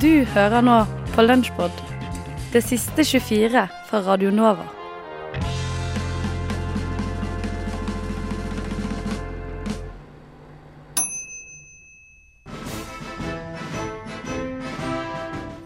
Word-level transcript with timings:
Du 0.00 0.24
hører 0.24 0.62
nå 0.64 0.78
på 1.12 1.22
Lunsjpod, 1.22 1.70
det 2.52 2.62
siste 2.64 3.04
24 3.04 3.66
fra 3.90 3.98
Radio 4.06 4.30
Nova. 4.32 4.64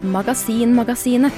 Magasinmagasinet. 0.03 1.31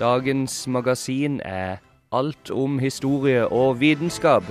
Dagens 0.00 0.66
magasin 0.68 1.40
er 1.44 1.76
alt 2.12 2.50
om 2.50 2.78
historie 2.78 3.44
og 3.48 3.80
vitenskap. 3.80 4.44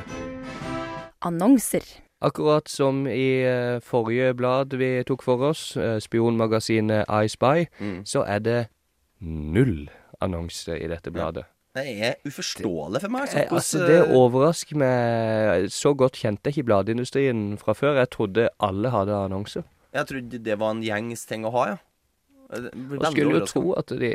Annonser. 1.21 2.04
Akkurat 2.25 2.67
som 2.71 3.03
i 3.07 3.43
eh, 3.45 3.79
forrige 3.85 4.31
blad 4.39 4.73
vi 4.79 4.89
tok 5.05 5.21
for 5.25 5.43
oss, 5.51 5.75
eh, 5.77 5.97
spionmagasinet 6.01 7.05
I 7.09 7.27
Spy, 7.29 7.67
Mm. 7.79 7.99
så 8.07 8.23
er 8.25 8.39
det 8.39 8.61
null 9.21 9.89
annonse 10.21 10.73
i 10.79 10.87
dette 10.89 11.11
bladet. 11.13 11.45
Det 11.75 11.83
er 12.07 12.13
uforståelig 12.25 13.01
for 13.03 13.11
meg. 13.11 13.27
Sånn, 13.27 13.49
altså, 13.51 13.81
det 13.87 13.97
overrasker 14.15 14.77
meg. 14.79 15.65
Så 15.75 15.91
godt 15.97 16.15
kjente 16.21 16.47
jeg 16.47 16.55
ikke 16.63 16.69
bladindustrien 16.69 17.57
fra 17.59 17.73
før. 17.75 17.97
Jeg 17.99 18.09
trodde 18.15 18.45
alle 18.63 18.89
hadde 18.93 19.11
annonser. 19.25 19.65
Jeg 19.93 20.07
trodde 20.07 20.39
det 20.43 20.55
var 20.59 20.71
en 20.71 20.81
gjengs 20.83 21.25
ting 21.27 21.43
å 21.47 21.51
ha, 21.51 21.65
ja. 21.73 21.77
Veldig 22.55 23.09
skulle 23.11 23.39
jo 23.39 23.45
tro 23.49 23.73
at, 23.73 23.91
de, 23.99 24.09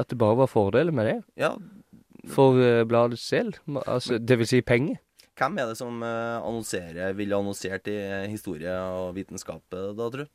at 0.00 0.08
det 0.08 0.18
bare 0.18 0.36
var 0.40 0.48
fordeler 0.50 0.94
med 0.96 1.06
det. 1.06 1.16
Ja, 1.38 1.54
For 2.26 2.58
eh, 2.58 2.82
bladet 2.88 3.18
selv. 3.22 3.60
Altså, 3.86 4.18
det 4.18 4.38
vil 4.40 4.46
si 4.50 4.60
penger. 4.66 4.96
Hvem 5.36 5.58
er 5.60 5.68
det 5.68 5.76
som 5.78 6.00
eh, 6.06 6.38
annonserer, 6.40 7.12
ville 7.18 7.36
annonsert 7.36 7.88
i 7.92 7.96
historie 8.32 8.72
og 8.72 9.10
vitenskap, 9.18 9.62
eh, 9.76 9.90
da, 9.98 10.06
tror 10.08 10.24
du? 10.24 10.30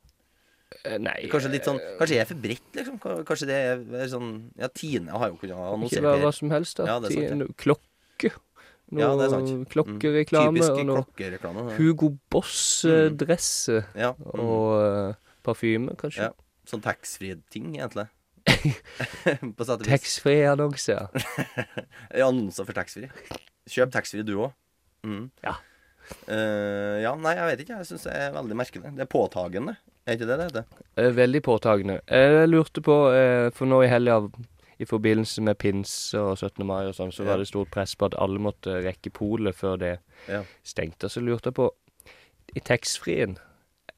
Eh, 0.86 0.98
Nei 1.02 1.26
Kanskje 1.32 1.50
litt 1.52 1.66
sånn 1.68 1.82
eh, 1.82 1.96
Kanskje 2.00 2.16
det 2.16 2.22
er 2.24 2.28
for 2.30 2.44
bredt, 2.46 2.68
liksom? 2.78 3.00
Kanskje 3.28 3.48
det 3.50 3.58
er 3.66 4.06
sånn 4.08 4.30
Ja, 4.56 4.70
Tine 4.72 5.12
har 5.20 5.34
jo 5.34 5.36
kunnet 5.42 5.52
Ikke 5.58 5.74
annonsere 5.74 6.06
hva, 6.06 6.14
hva 6.22 6.32
som 6.38 6.54
helst, 6.54 6.78
da. 6.80 6.86
Ja, 6.88 7.00
det 7.04 7.10
er 7.10 7.18
sant, 7.18 7.44
ja. 7.44 7.58
Klokke. 7.66 8.32
Noe 8.92 9.02
Ja, 9.04 9.10
det 9.20 9.26
er 9.26 9.34
sant. 9.34 9.52
Mm. 9.52 9.66
klokkereklame. 9.74 10.54
Typisk 10.56 10.78
og 10.78 10.88
noe 10.88 11.02
klokkereklame. 11.02 11.66
ja. 11.72 11.76
Hugo 11.80 12.10
Boss-dresse. 12.32 13.82
Ja. 14.00 14.14
mm. 14.20 14.42
Og 14.44 14.66
uh, 14.80 15.36
parfyme, 15.48 15.96
kanskje. 16.00 16.30
Ja. 16.30 16.34
Sånn 16.68 16.84
taxfree-ting, 16.84 17.74
egentlig. 17.80 18.08
På 19.58 19.68
sett 19.68 19.78
og. 19.80 19.86
Taxfree-annonse, 19.88 20.96
ja. 20.98 21.08
Ja, 22.20 22.28
Annonser 22.28 22.68
for 22.68 22.76
taxfree. 22.76 23.12
Kjøp 23.72 23.92
taxfree, 23.96 24.28
du 24.28 24.36
òg. 24.38 24.52
Mm. 25.06 25.30
Ja. 25.44 25.56
Uh, 26.28 26.98
ja, 27.02 27.14
nei, 27.16 27.36
jeg 27.38 27.48
vet 27.52 27.62
ikke. 27.66 27.78
Jeg 27.82 27.88
syns 27.92 28.04
det 28.08 28.14
er 28.20 28.34
veldig 28.36 28.58
merkelig. 28.60 28.92
Det 28.98 29.06
er 29.06 29.10
påtagende. 29.12 29.78
Er 30.06 30.17
ikke 30.17 30.28
det 30.28 30.38
det 30.42 30.48
heter? 30.50 30.66
Eh, 30.98 31.12
Veldig 31.16 31.42
påtagende. 31.45 32.00
Jeg 32.10 32.50
lurte 32.50 32.82
på, 32.84 32.95
eh, 33.14 33.50
for 33.54 33.70
nå 33.70 33.84
i 33.86 33.88
helga 33.92 34.16
i 34.82 34.86
forbindelse 34.90 35.44
med 35.45 35.60
pinse 35.61 36.17
og 36.17 36.38
17. 36.42 36.66
mai 36.66 36.88
og 36.90 36.95
sånn, 36.98 37.11
så 37.14 37.23
var 37.23 37.38
det 37.38 37.45
stort 37.52 37.70
press 37.70 37.94
på 37.95 38.08
at 38.10 38.16
alle 38.17 38.42
måtte 38.42 38.80
rekke 38.82 39.11
polet 39.14 39.54
før 39.56 39.78
det 39.78 40.00
Ja. 40.28 40.42
stengte. 40.66 41.06
Så 41.08 41.22
lurte 41.22 41.52
jeg 41.52 41.54
på, 41.54 41.70
i 42.56 42.60
taxfree-en, 42.60 43.38
eh, 43.38 43.51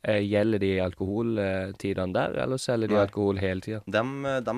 gjelder 0.03 0.59
de 0.59 0.71
alkoholtidene 0.83 2.13
der, 2.15 2.35
eller 2.43 2.59
selger 2.59 2.91
de 2.91 2.97
Nei. 2.97 3.03
alkohol 3.05 3.39
hele 3.39 3.63
tida? 3.63 3.79
Eh, 3.87 4.51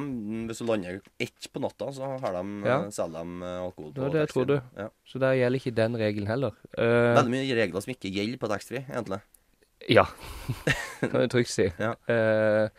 hvis 0.49 0.61
du 0.61 0.65
lander 0.65 0.99
ett 1.21 1.47
på 1.53 1.61
natta, 1.61 1.91
så 1.93 2.15
har 2.19 2.33
de, 2.33 2.43
Ja. 2.65 2.79
eh, 2.85 2.89
selger 2.89 3.21
de 3.21 3.43
eh, 3.43 3.61
alkohol 3.61 3.93
på 3.93 4.01
ja, 4.01 4.09
det 4.09 4.29
tror 4.29 4.45
du. 4.45 4.55
Ja. 4.77 4.89
Så 5.05 5.19
der 5.21 5.37
gjelder 5.37 5.59
ikke 5.61 5.75
den 5.75 5.97
regelen 6.01 6.27
heller. 6.27 6.51
Uh, 6.77 7.13
Veldig 7.15 7.31
mye 7.31 7.55
regler 7.61 7.81
som 7.81 7.93
ikke 7.93 8.11
gjelder 8.11 8.41
på 8.41 8.49
taxfree, 8.49 8.85
egentlig. 8.89 9.21
Ja, 9.89 10.05
kan 10.99 11.21
du 11.21 11.27
trygt 11.27 11.53
si. 11.53 11.69
Ja. 11.79 11.93
uh, 12.09 12.69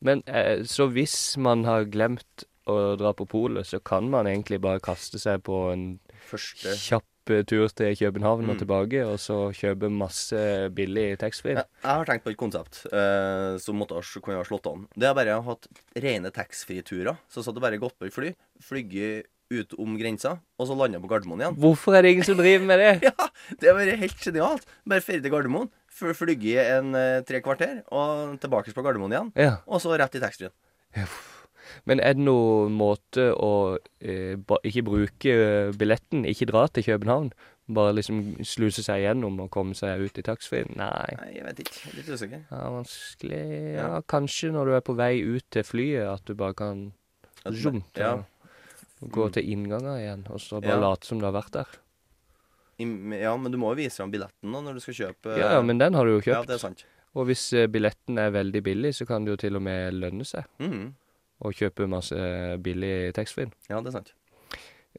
men 0.00 0.22
uh, 0.28 0.62
så 0.64 0.86
hvis 0.92 1.36
man 1.36 1.64
har 1.64 1.84
glemt 1.90 2.46
å 2.70 2.96
dra 2.96 3.12
på 3.16 3.26
polet, 3.28 3.66
så 3.66 3.80
kan 3.84 4.08
man 4.12 4.26
egentlig 4.26 4.60
bare 4.64 4.80
kaste 4.80 5.18
seg 5.20 5.42
på 5.44 5.72
en 5.72 5.98
Første 6.24 6.72
kjapp 6.80 7.04
eh, 7.04 7.13
tur 7.24 7.68
til 7.72 7.96
København 7.96 8.44
og 8.48 8.54
Mm. 8.54 8.58
tilbake, 8.60 9.00
og 9.06 9.18
så 9.18 9.50
kjøpe 9.56 9.90
masse 9.90 10.36
billig 10.74 11.18
taxfree. 11.18 11.54
ja, 11.56 11.64
Jeg 11.82 11.90
har 11.96 12.04
tenkt 12.04 12.24
på 12.24 12.30
et 12.30 12.36
konsept 12.36 12.86
eh, 12.92 13.58
som 13.58 13.76
måtte 13.76 13.94
ha, 13.94 14.02
kunne 14.20 14.36
ha 14.36 14.44
slått 14.44 14.66
an. 14.70 14.86
Det 14.96 15.08
er 15.08 15.14
bare 15.14 15.36
å 15.38 15.42
ha 15.42 15.50
hatt 15.54 15.66
rene 15.96 16.30
taxfree-turer. 16.30 17.16
Så 17.30 17.42
så 17.42 17.52
hadde 17.52 17.60
bare 17.64 17.78
gått 17.78 17.98
på 17.98 18.06
et 18.06 18.12
fly, 18.12 18.34
Flygge 18.62 19.24
ut 19.50 19.74
om 19.78 19.96
grensa, 19.98 20.38
og 20.58 20.66
så 20.66 20.74
landa 20.76 20.98
på 20.98 21.08
Gardermoen 21.08 21.40
igjen. 21.42 21.56
Hvorfor 21.60 21.94
er 21.96 22.02
det 22.02 22.12
ingen 22.14 22.24
som 22.24 22.36
driver 22.36 22.64
med 22.66 22.78
det? 22.78 23.02
Ja, 23.10 23.28
det 23.60 23.68
er 23.68 23.74
bare 23.74 23.96
helt 24.00 24.16
genialt. 24.18 24.64
Bare 24.86 25.00
ferdig 25.04 25.22
til 25.22 25.30
Gardermoen, 25.32 25.68
Flygge 25.94 26.14
flyge 26.16 26.48
i 26.54 26.56
en 26.78 26.94
eh, 26.94 27.20
tre 27.22 27.40
kvarter, 27.40 27.82
og 27.92 28.38
tilbake 28.40 28.72
på 28.74 28.82
Gardermoen 28.82 29.12
igjen. 29.12 29.32
Ja. 29.36 29.56
Og 29.68 29.80
så 29.80 29.96
rett 29.98 30.14
i 30.16 30.20
taxfree-en. 30.20 31.04
Men 31.86 32.00
er 32.00 32.14
det 32.14 32.24
noen 32.24 32.72
måte 32.78 33.30
å 33.34 33.78
eh, 34.00 34.36
ba, 34.36 34.58
ikke 34.64 34.84
bruke 34.86 35.34
eh, 35.34 35.72
billetten, 35.78 36.24
ikke 36.24 36.46
dra 36.50 36.66
til 36.68 36.84
København? 36.86 37.32
Bare 37.74 37.94
liksom 37.96 38.18
sluse 38.44 38.82
seg 38.84 39.00
gjennom 39.06 39.38
og 39.40 39.50
komme 39.50 39.72
seg 39.74 40.02
ut 40.04 40.18
i 40.20 40.22
taxfree? 40.26 40.66
Nei. 40.76 41.14
Nei, 41.16 41.30
jeg 41.38 41.44
vet 41.46 41.62
ikke. 41.64 41.94
Litt 41.96 42.10
usikker. 42.12 42.42
Ja, 42.50 42.64
vanskelig 42.74 43.42
Ja, 43.78 43.88
kanskje 44.14 44.50
når 44.52 44.66
du 44.68 44.74
er 44.76 44.84
på 44.84 44.96
vei 44.98 45.14
ut 45.24 45.46
til 45.50 45.64
flyet, 45.64 46.04
at 46.12 46.24
du 46.28 46.34
bare 46.34 46.54
kan 46.58 46.82
zoom, 47.50 47.82
ja. 47.96 48.18
gå 49.00 49.30
til 49.32 49.48
innganger 49.54 49.96
igjen, 50.02 50.26
og 50.30 50.40
så 50.44 50.60
bare 50.60 50.76
Ja. 50.76 50.80
late 50.90 51.06
som 51.08 51.18
du 51.18 51.24
har 51.24 51.32
vært 51.32 51.52
der. 51.56 51.66
I- 52.78 53.20
Ja, 53.22 53.36
men 53.36 53.52
du 53.52 53.58
må 53.58 53.70
jo 53.72 53.76
vise 53.80 53.96
fram 53.96 54.10
billetten 54.10 54.52
da 54.52 54.60
når 54.60 54.74
du 54.74 54.80
skal 54.80 54.94
kjøpe 54.94 55.38
Ja, 55.38 55.52
ja, 55.54 55.62
men 55.62 55.78
den 55.78 55.94
har 55.94 56.04
du 56.04 56.10
jo 56.18 56.20
kjøpt. 56.20 56.34
Ja, 56.34 56.42
det 56.42 56.54
er 56.56 56.58
sant. 56.58 56.84
Og 57.14 57.26
hvis 57.28 57.52
eh, 57.54 57.68
billetten 57.70 58.18
er 58.18 58.30
veldig 58.34 58.62
billig, 58.66 58.90
så 58.98 59.06
kan 59.06 59.24
det 59.24 59.30
jo 59.30 59.36
til 59.36 59.56
og 59.56 59.62
med 59.62 59.94
lønne 59.94 60.24
seg 60.26 60.44
Mhm. 60.60 60.92
Å 61.44 61.52
kjøpe 61.54 61.86
masse 61.90 62.16
eh, 62.18 62.54
billig 62.62 63.12
taxfree. 63.16 63.50
Ja, 63.70 63.80
det 63.84 63.92
er 63.92 63.98
sant. 63.98 64.12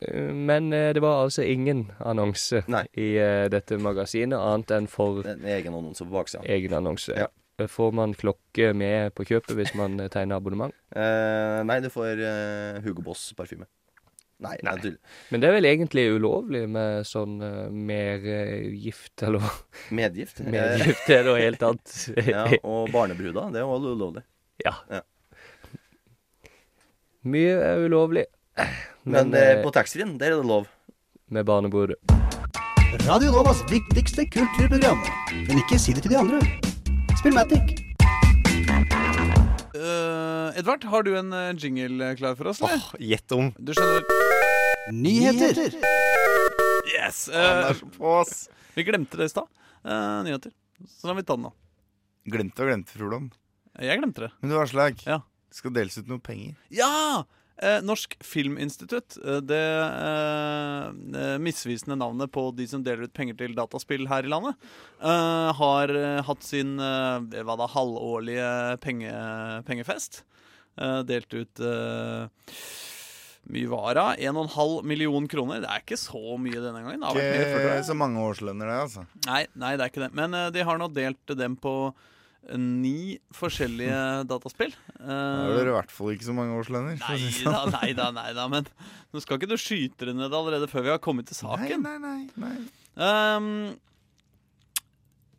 Eh, 0.02 0.32
Men 0.34 0.72
eh, 0.74 0.92
det 0.96 1.04
var 1.04 1.24
altså 1.26 1.46
ingen 1.48 1.88
annonse 2.00 2.64
Nei. 2.72 2.86
i 2.94 3.14
dette 3.52 3.80
magasinet, 3.82 4.38
annet 4.40 4.76
enn 4.78 4.90
for 4.92 5.26
en 5.28 5.46
egen 5.56 5.74
annonse 5.78 6.06
på 6.06 6.14
baksida. 6.16 6.44
egen 6.58 6.76
annonse. 6.78 7.16
Ja. 7.16 7.32
Får 7.72 7.94
man 7.96 8.12
klokke 8.20 8.74
med 8.76 9.14
på 9.16 9.24
kjøpet 9.30 9.56
hvis 9.56 9.72
man 9.80 9.96
tegner 10.12 10.42
abonnement? 10.42 10.76
Eh, 10.92 11.62
nei, 11.64 11.80
du 11.80 11.88
får 11.94 12.20
eh, 12.20 12.82
Hugo 12.84 13.06
Boss-parfyme. 13.06 13.68
Nei, 14.44 14.58
Nei. 14.68 14.74
jeg. 14.84 14.98
Men 15.32 15.40
det 15.40 15.48
er 15.48 15.54
vel 15.56 15.68
egentlig 15.70 16.04
ulovlig 16.12 16.66
med 16.68 17.08
sånn 17.08 17.38
uh, 17.40 17.70
mergift, 17.72 19.14
eller? 19.24 19.46
Medgift. 19.96 20.42
Medgift 20.44 21.08
er 21.16 21.24
noe 21.24 21.40
helt 21.40 21.64
annet. 21.64 21.94
ja, 22.34 22.44
og 22.60 22.92
barnebruder. 22.92 23.54
Det 23.56 23.62
er 23.62 23.64
jo 23.64 23.94
ulovlig. 23.96 24.26
Ja. 24.66 24.74
Ja. 24.92 25.00
Mye 27.26 27.54
er 27.58 27.80
ulovlig. 27.88 28.26
Men, 29.04 29.32
Men, 29.32 29.34
eh, 29.34 29.48
eh, 29.56 29.62
på 29.66 29.72
taxfree-en, 29.74 30.18
der 30.22 30.32
er 30.32 30.42
det 30.42 30.46
lov. 30.46 30.68
med 31.30 31.46
barnebordet. 31.46 31.98
Radio 33.08 33.32
Novas 33.34 33.64
viktigste 33.70 34.26
kulturprogram. 34.30 35.02
Men 35.48 35.58
ikke 35.58 35.80
si 35.82 35.94
det 35.94 36.04
til 36.06 36.12
de 36.14 36.20
andre. 36.20 36.40
Spillmatic. 37.18 37.82
Eh, 39.74 40.60
Edvard, 40.60 40.84
har 40.86 41.04
du 41.04 41.16
en 41.18 41.34
eh, 41.34 41.54
jingle 41.58 42.14
klar 42.16 42.38
for 42.38 42.52
oss, 42.54 42.62
eller? 42.62 42.86
Gjett 43.02 43.32
om. 43.36 43.50
Du 43.58 43.74
skjønner 43.74 44.06
Nyheter. 44.94 45.74
Yes! 46.94 47.26
Han 47.34 47.42
eh, 47.42 47.70
er 47.72 47.80
så 47.82 47.90
på, 47.98 48.16
ass. 48.22 48.50
vi 48.78 48.86
glemte 48.86 49.18
det 49.18 49.32
i 49.32 49.34
stad. 49.34 49.50
Eh, 49.84 50.18
nyheter. 50.30 50.54
Så 50.86 51.08
da 51.08 51.16
har 51.16 51.20
vi 51.20 51.26
tatt 51.26 51.40
den 51.42 51.48
nå. 51.50 51.56
Glemte 52.30 52.62
og 52.62 52.70
glemte, 52.70 52.94
Frodom. 52.98 53.32
Jeg 53.82 53.98
glemte 54.00 54.28
det. 54.28 54.36
Men 54.42 54.54
du 54.54 54.60
har 54.62 54.70
slag. 54.70 55.02
Ja. 55.10 55.24
Skal 55.56 55.74
deles 55.76 55.98
ut 56.02 56.08
noen 56.12 56.22
penger. 56.24 56.54
Ja! 56.74 57.24
Eh, 57.64 57.78
Norsk 57.88 58.18
Filminstitutt. 58.20 59.16
Eh, 59.24 59.38
det 59.48 59.60
eh, 59.64 60.88
eh, 60.92 61.36
misvisende 61.40 61.96
navnet 62.02 62.32
på 62.36 62.50
de 62.58 62.66
som 62.68 62.82
deler 62.84 63.08
ut 63.08 63.14
penger 63.16 63.38
til 63.40 63.54
dataspill 63.56 64.10
her 64.12 64.28
i 64.28 64.32
landet, 64.34 64.58
eh, 65.00 65.52
har 65.56 65.94
eh, 65.96 66.20
hatt 66.28 66.44
sin 66.44 66.74
eh, 66.84 67.44
hva 67.48 67.56
da, 67.62 67.70
halvårlige 67.72 68.50
penge, 68.84 69.14
pengefest. 69.70 70.24
Eh, 70.76 71.00
delt 71.08 71.32
ut 71.32 71.64
eh, 71.64 72.28
mye 73.56 73.70
vara. 73.72 74.04
1,5 74.20 74.84
million 74.84 75.28
kroner. 75.32 75.62
Det 75.64 75.70
er 75.72 75.84
ikke 75.86 76.00
så 76.02 76.36
mye 76.42 76.60
denne 76.60 76.82
gangen. 76.84 77.00
Det 77.00 77.08
har 77.08 77.16
vært 77.22 77.38
mye 77.38 77.46
før, 77.46 77.54
tror 77.56 77.70
Ikke 77.70 77.78
jeg. 77.80 77.88
så 77.92 77.98
mange 78.02 78.26
årslønner, 78.26 78.68
det, 78.74 78.78
altså. 78.88 79.06
Nei, 79.30 79.42
nei, 79.64 79.72
det 79.80 79.86
er 79.88 79.94
ikke 79.94 80.04
det. 80.08 80.12
Men 80.20 80.36
eh, 80.42 80.50
de 80.56 80.68
har 80.68 80.82
nå 80.82 80.92
delt 80.92 81.36
dem 81.40 81.56
på 81.62 81.76
ni 82.60 83.18
forskjellige 83.34 84.02
dataspill. 84.32 84.74
Da 85.00 85.16
er 85.48 85.56
dere 85.58 85.72
i 85.72 85.76
hvert 85.78 85.94
fall 85.94 86.14
ikke 86.14 86.28
så 86.28 86.36
mange 86.38 86.58
årslønner. 86.60 87.00
Nei 87.02 87.18
da, 87.46 87.64
nei 87.74 87.94
da, 87.98 88.10
nei 88.16 88.28
da, 88.38 88.46
men 88.52 88.68
nå 89.14 89.24
skal 89.24 89.40
ikke 89.40 89.50
du 89.54 89.58
skyte 89.62 90.10
det 90.12 90.16
ned 90.18 90.34
allerede 90.36 90.70
før 90.72 90.86
vi 90.86 90.94
har 90.94 91.02
kommet 91.04 91.30
til 91.32 91.40
saken. 91.40 91.86
nei, 91.86 91.98
nei, 92.04 92.20
nei. 92.42 92.56
Ehm, 93.02 93.50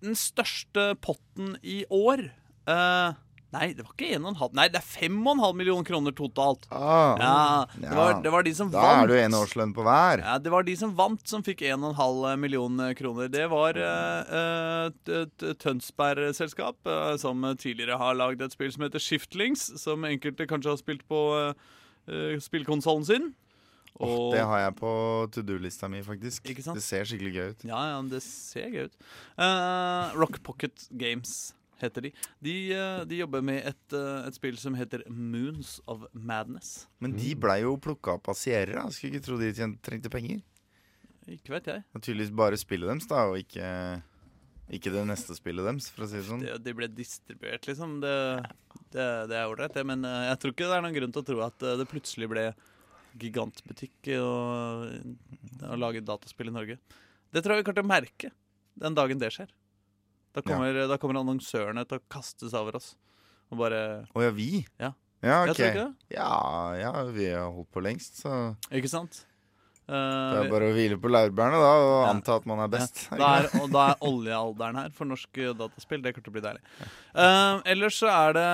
den 0.05 0.19
største 0.19 0.91
potten 1.03 1.55
i 1.64 1.81
år 1.94 2.26
eh, 2.69 3.23
Nei, 3.56 3.69
det 3.76 3.85
var 3.87 3.94
ikke 3.94 4.08
1,5 4.19 4.56
Nei, 4.58 4.67
det 4.73 4.81
er 4.82 4.88
5,5 5.08 5.56
millioner 5.56 5.87
kroner 5.88 6.12
totalt. 6.17 6.67
Ah, 6.70 7.17
Ja, 7.20 7.37
det 7.81 7.94
var, 7.97 8.19
det 8.26 8.32
var 8.35 8.44
de 8.47 8.53
som 8.58 8.70
Da 8.73 8.82
vant. 8.82 9.05
er 9.05 9.12
du 9.12 9.14
en 9.20 9.37
årslønn 9.38 9.73
på 9.76 9.85
hver. 9.87 10.20
Ja, 10.25 10.37
Det 10.43 10.53
var 10.53 10.67
de 10.67 10.75
som 10.76 10.93
vant, 10.99 11.23
som 11.29 11.44
fikk 11.47 11.64
1,5 11.70 12.37
millioner 12.43 12.93
kroner. 12.99 13.31
Det 13.32 13.47
var 13.53 13.81
eh, 13.81 14.37
eh, 14.41 15.23
et 15.23 15.47
Tønsberg-selskap 15.62 16.87
eh, 16.87 17.17
som 17.23 17.43
tidligere 17.56 17.97
har 18.00 18.14
lagd 18.19 18.44
et 18.44 18.53
spill 18.55 18.73
som 18.75 18.85
heter 18.87 19.03
Shiftlings, 19.03 19.70
som 19.81 20.05
enkelte 20.05 20.47
kanskje 20.50 20.75
har 20.75 20.81
spilt 20.81 21.05
på 21.09 21.23
uh, 21.41 22.38
spillkonsollen 22.43 23.06
sin. 23.09 23.32
Og 23.97 24.35
Det 24.35 24.43
har 24.44 24.61
jeg 24.61 24.75
på 24.76 24.91
to 25.32 25.43
do-lista 25.47 25.88
mi, 25.88 26.02
faktisk. 26.05 26.44
Ikke 26.52 26.64
sant? 26.64 26.76
Det 26.76 26.85
ser 26.85 27.06
skikkelig 27.09 27.32
gøy 27.32 27.47
ut. 27.55 27.62
Ja, 27.64 27.81
ja, 27.94 28.00
det 28.11 28.20
ser 28.26 28.69
gøy 28.75 28.91
ut. 28.91 28.99
Eh, 29.41 30.17
Rock 30.20 30.43
Pocket 30.44 30.88
Games 31.00 31.55
heter 31.82 32.06
de. 32.06 32.11
De, 32.43 32.55
eh, 32.75 33.05
de 33.08 33.20
jobber 33.20 33.44
med 33.44 33.62
et, 33.69 33.87
eh, 33.96 34.26
et 34.28 34.37
spill 34.37 34.58
som 34.61 34.76
heter 34.78 35.05
Moons 35.11 35.76
of 35.87 36.06
Madness. 36.12 36.87
Men 37.00 37.17
de 37.17 37.34
blei 37.38 37.61
jo 37.62 37.76
plukka 37.82 38.17
opp 38.17 38.31
av 38.32 38.38
Sierra. 38.38 38.87
Skulle 38.90 39.17
ikke 39.17 39.26
tro 39.28 39.38
de 39.40 39.52
trengte 39.55 40.12
penger. 40.12 40.43
Ikke 41.26 41.56
vet 41.56 41.73
jeg. 41.73 41.82
Naturligvis 41.96 42.31
bare 42.38 42.58
spillet 42.61 42.87
deres, 42.87 43.08
da, 43.11 43.25
og 43.26 43.40
ikke, 43.40 43.67
ikke 44.78 44.93
det 44.94 45.02
neste 45.08 45.34
spillet 45.34 45.67
deres, 45.67 45.90
for 45.90 46.06
å 46.06 46.11
si 46.11 46.20
det 46.20 46.28
sånn. 46.28 46.44
De, 46.44 46.55
de 46.62 46.76
ble 46.78 46.88
distribuert, 46.93 47.67
liksom. 47.67 47.99
Det, 48.05 48.14
det, 48.94 49.06
det 49.32 49.40
er 49.40 49.50
ålreit, 49.50 49.75
det. 49.75 49.84
Men 49.90 50.06
eh, 50.06 50.31
jeg 50.31 50.40
tror 50.43 50.55
ikke 50.55 50.70
det 50.70 50.78
er 50.78 50.87
noen 50.87 50.99
grunn 51.00 51.17
til 51.17 51.25
å 51.25 51.28
tro 51.32 51.44
at 51.49 51.69
det 51.82 51.90
plutselig 51.90 52.31
ble 52.31 52.46
gigantbutikk 53.17 54.12
og, 54.20 54.90
å 55.64 55.76
lage 55.81 56.05
dataspill 56.05 56.52
i 56.52 56.56
Norge. 56.56 56.76
Det 57.32 57.43
tror 57.43 57.56
jeg 57.56 57.62
vi 57.62 57.67
kommer 57.69 57.81
til 57.81 57.88
å 57.88 57.94
merke 57.94 58.32
den 58.76 58.96
dagen 58.96 59.20
det 59.20 59.32
skjer. 59.34 59.50
Da 60.37 60.43
kommer, 60.44 60.83
da 60.91 60.99
kommer 61.00 61.23
annonsørene 61.23 61.87
til 61.88 61.97
å 61.97 62.06
kastes 62.12 62.53
over 62.56 62.77
oss. 62.77 62.93
Og 63.49 63.61
bare 63.62 63.81
Å 64.12 64.25
ja, 64.27 64.33
vi? 64.35 64.50
Ja. 64.83 64.93
Ja, 65.25 65.38
ok. 65.49 65.62
Ja, 66.12 66.33
ja, 66.77 66.93
vi 67.09 67.31
har 67.33 67.49
holdt 67.49 67.71
på 67.73 67.83
lengst, 67.83 68.21
så 68.21 68.53
Ikke 68.75 68.91
sant? 68.93 69.23
Uh, 69.87 69.94
det 69.94 70.38
er 70.41 70.49
bare 70.50 70.69
å 70.69 70.75
hvile 70.75 70.97
på 70.99 71.11
laurbærene 71.15 71.61
da, 71.62 71.75
og 71.79 71.93
Ja. 71.94 72.09
anta 72.11 72.37
at 72.41 72.47
man 72.50 72.59
er 72.65 72.71
best. 72.73 73.05
Ja, 73.12 73.19
da, 73.21 73.29
er, 73.38 73.47
og 73.62 73.71
da 73.71 73.85
er 73.93 74.03
oljealderen 74.03 74.81
her 74.81 74.91
for 74.97 75.06
norsk 75.06 75.38
eh, 75.38 75.53
dataspill. 75.55 76.03
Det 76.03 76.12
kommer 76.12 76.27
til 76.27 76.33
å 76.33 76.37
bli 76.37 76.43
deilig. 76.43 76.65
Uh, 77.15 77.62
ellers 77.71 78.00
så 78.03 78.11
er 78.11 78.35
det 78.35 78.49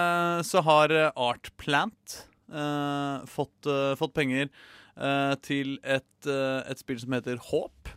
Så 0.46 0.60
har 0.66 0.92
Artplant 1.16 2.18
uh, 2.52 3.24
fått, 3.24 3.70
fått 3.98 4.14
penger 4.14 4.52
til 5.40 5.78
et, 5.88 6.26
et 6.28 6.78
spill 6.78 6.98
som 7.00 7.14
heter 7.16 7.38
Håp. 7.48 7.88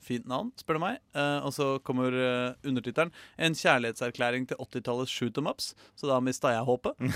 Fint 0.00 0.26
navn, 0.28 0.50
spør 0.60 0.78
du 0.78 0.82
meg. 0.82 1.00
Uh, 1.16 1.44
og 1.44 1.52
så 1.52 1.66
kommer 1.84 2.14
uh, 2.14 2.54
undertittelen 2.66 3.12
'En 3.38 3.54
kjærlighetserklæring 3.54 4.48
til 4.48 4.56
80-tallets 4.56 5.12
shoot 5.12 5.38
em 5.38 5.50
ups'. 5.52 5.74
Så 5.96 6.08
da 6.08 6.20
mista 6.20 6.48
jeg 6.54 6.64
håpet. 6.64 6.92
uh, 7.00 7.06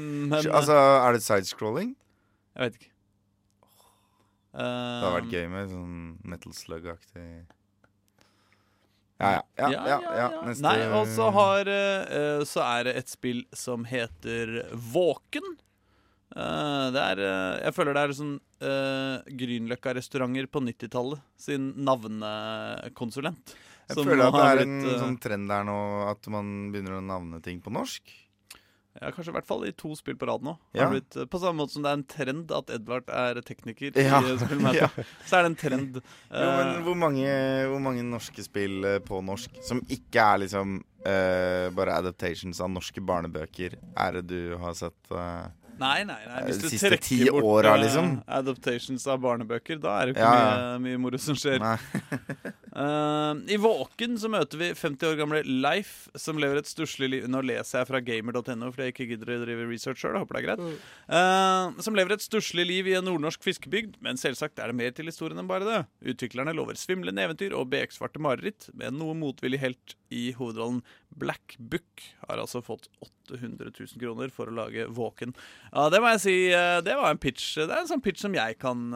men 0.00 0.32
altså, 0.32 0.76
er 0.76 1.12
det 1.12 1.22
sidescrolling? 1.22 1.96
Jeg 2.56 2.64
vet 2.64 2.80
ikke. 2.80 2.92
Det 4.58 4.64
hadde 4.64 5.14
vært 5.14 5.30
gøy 5.30 5.46
med 5.52 5.68
sånn 5.70 5.96
Metal 6.24 6.52
Slug-aktig 6.56 7.46
ja 9.18 9.30
ja. 9.30 9.42
Ja, 9.56 9.70
ja, 9.70 9.98
ja, 10.14 10.26
Neste 10.46 10.62
Nei, 10.62 10.76
og 10.94 11.08
så 11.10 11.30
har 11.34 11.66
eh, 11.66 12.44
Så 12.46 12.62
er 12.62 12.86
det 12.86 12.94
et 13.00 13.10
spill 13.10 13.42
som 13.56 13.86
heter 13.88 14.60
Våken. 14.92 15.56
Eh, 16.38 16.86
det 16.94 17.02
er 17.02 17.24
uh, 17.24 17.56
Jeg 17.66 17.74
føler 17.74 17.96
det 17.96 18.04
er 18.04 18.14
sånn 18.14 18.36
uh, 18.62 19.16
Grünerløkka-restauranter 19.40 20.46
på 20.52 20.62
90-tallet 20.68 21.24
sin 21.40 21.72
navnekonsulent. 21.82 23.56
Jeg 23.88 24.04
føler 24.04 24.28
at 24.28 24.36
det 24.36 24.46
er 24.46 24.62
blitt, 24.62 24.86
en 24.92 25.02
sånn 25.02 25.20
trend 25.24 25.50
der 25.50 25.62
nå 25.66 25.76
at 26.10 26.26
man 26.30 26.70
begynner 26.72 26.98
å 26.98 27.04
navne 27.04 27.40
ting 27.42 27.62
på 27.64 27.72
norsk. 27.72 28.12
Ja, 28.98 29.12
Kanskje 29.14 29.30
i 29.30 29.36
hvert 29.38 29.46
fall 29.48 29.64
i 29.64 29.72
to 29.78 29.94
spill 29.96 30.18
på 30.18 30.26
rad 30.28 30.44
nå. 30.44 30.56
Ja. 30.76 30.88
blitt, 30.92 31.16
på 31.30 31.40
samme 31.40 31.62
måte 31.62 31.76
som 31.76 31.84
det 31.86 31.90
er 31.90 31.98
en 32.00 32.06
trend 32.10 32.52
at 32.52 32.72
Edvard 32.74 33.08
er 33.14 33.40
tekniker. 33.46 33.96
Ja, 33.96 34.20
spillmøte, 34.42 34.90
Så 35.24 35.38
er 35.38 35.46
det 35.46 35.52
en 35.54 35.58
trend. 35.58 36.00
Jo, 36.02 36.50
men 36.58 36.82
hvor 36.84 36.98
mange, 36.98 37.30
hvor 37.72 37.82
mange 37.82 38.04
norske 38.06 38.44
spill 38.44 38.84
på 39.08 39.22
norsk 39.24 39.58
som 39.64 39.80
ikke 39.88 40.26
er 40.34 40.44
liksom 40.44 40.82
bare 41.08 41.94
adaptations 41.96 42.58
av 42.60 42.68
norske 42.74 43.00
barnebøker, 43.00 43.78
er 43.96 44.18
det 44.18 44.28
du 44.28 44.58
har 44.60 44.76
sett? 44.76 45.00
Eh? 45.78 45.82
Nei, 45.84 46.04
nei, 46.08 46.20
nei. 46.26 46.44
Hvis 46.48 46.60
du 46.62 46.68
siste 46.72 46.98
ti 47.02 47.20
åra, 47.30 47.76
eh, 47.76 47.82
liksom? 47.84 48.18
adaptations 48.26 49.06
av 49.06 49.22
barnebøker, 49.22 49.78
da 49.82 50.00
er 50.02 50.10
det 50.10 50.16
ikke 50.16 50.30
ja. 50.34 50.48
mye, 50.58 50.78
mye 50.88 51.02
moro 51.06 51.20
som 51.22 51.38
skjer. 51.38 51.62
Eh, 52.78 53.54
I 53.54 53.56
Våken 53.58 54.14
så 54.20 54.28
møter 54.30 54.60
vi 54.60 54.68
50 54.76 55.08
år 55.08 55.16
gamle 55.18 55.40
Leif, 55.42 56.06
som 56.18 56.38
lever 56.38 56.60
et 56.60 56.68
stusslig 56.70 57.08
liv 57.10 57.24
Nå 57.30 57.40
leser 57.42 57.80
jeg 57.80 57.88
fra 57.88 58.00
gamer.no 58.04 58.68
fordi 58.70 58.86
jeg 58.86 58.94
ikke 58.94 59.06
gidder 59.12 59.32
å 59.34 59.38
drive 59.42 59.66
research 59.66 60.02
sjøl. 60.04 60.18
Håper 60.20 60.38
det 60.38 60.42
er 60.42 60.46
greit. 60.46 60.84
Uh, 61.10 61.80
som 61.82 61.96
lever 61.98 62.14
et 62.14 62.22
stusslig 62.24 62.68
liv 62.68 62.90
i 62.90 62.94
en 62.98 63.06
nordnorsk 63.08 63.42
fiskebygd, 63.42 63.96
men 64.04 64.20
selvsagt 64.20 64.60
er 64.62 64.70
det 64.70 64.78
mer 64.78 64.94
til 64.94 65.10
historien 65.10 65.40
enn 65.42 65.50
bare 65.50 65.66
det. 65.66 65.80
Utviklerne 66.12 66.54
lover 66.54 66.78
svimlende 66.78 67.24
eventyr 67.26 67.56
og 67.58 67.70
beksvarte 67.72 68.22
mareritt, 68.22 68.68
med 68.78 68.94
noe 68.98 69.16
motvillig 69.18 69.62
helt 69.64 69.96
i 70.14 70.28
hovedrollen. 70.38 70.84
Black 71.18 71.56
Book 71.58 72.04
har 72.28 72.38
altså 72.38 72.62
fått 72.62 72.86
800 73.02 73.72
000 73.72 73.98
kroner 73.98 74.30
for 74.34 74.50
å 74.50 74.54
lage 74.54 74.86
Våken. 74.94 75.34
Ja, 75.72 75.88
det 75.90 76.02
må 76.04 76.12
jeg 76.14 76.22
si, 76.22 76.36
eh, 76.54 76.78
det 76.84 76.94
var 77.00 77.10
en 77.10 77.22
pitch. 77.22 77.56
Det 77.58 77.72
er 77.72 77.82
en 77.82 77.90
sånn 77.90 78.04
pitch 78.04 78.22
som 78.22 78.36
jeg 78.36 78.58
kan 78.60 78.86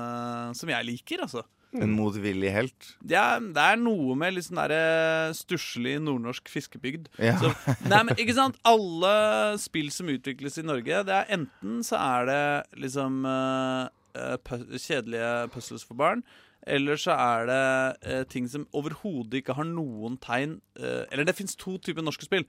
Som 0.56 0.70
jeg 0.70 0.86
liker, 0.86 1.24
altså. 1.24 1.42
En 1.80 1.94
motvillig 1.96 2.50
helt. 2.52 2.88
Er, 3.08 3.40
det 3.40 3.62
er 3.64 3.78
noe 3.80 4.16
med 4.18 4.34
litt 4.36 4.44
sånn 4.44 4.60
derre 4.60 5.32
stusslig 5.36 5.96
nordnorsk 6.04 6.50
fiskebygd. 6.52 7.08
Ja. 7.16 7.38
Så, 7.40 7.52
nei, 7.88 8.02
men 8.08 8.18
ikke 8.20 8.36
sant? 8.36 8.58
Alle 8.68 9.14
spill 9.62 9.88
som 9.94 10.10
utvikles 10.12 10.60
i 10.60 10.66
Norge, 10.68 11.02
det 11.08 11.16
er 11.16 11.34
enten 11.38 11.80
så 11.86 11.96
er 11.96 12.28
det 12.28 12.42
liksom 12.84 13.22
eh, 13.28 14.52
kjedelige 14.76 15.32
puzzles 15.54 15.86
for 15.88 15.96
barn. 15.96 16.24
Eller 16.62 17.00
så 17.00 17.16
er 17.16 17.48
det 17.48 17.62
uh, 18.06 18.20
ting 18.30 18.44
som 18.46 18.68
overhodet 18.76 19.40
ikke 19.40 19.56
har 19.58 19.66
noen 19.66 20.14
tegn 20.22 20.60
uh, 20.78 21.02
Eller 21.10 21.26
det 21.26 21.34
fins 21.34 21.56
to 21.58 21.74
typer 21.82 22.04
norske 22.06 22.28
spill. 22.28 22.44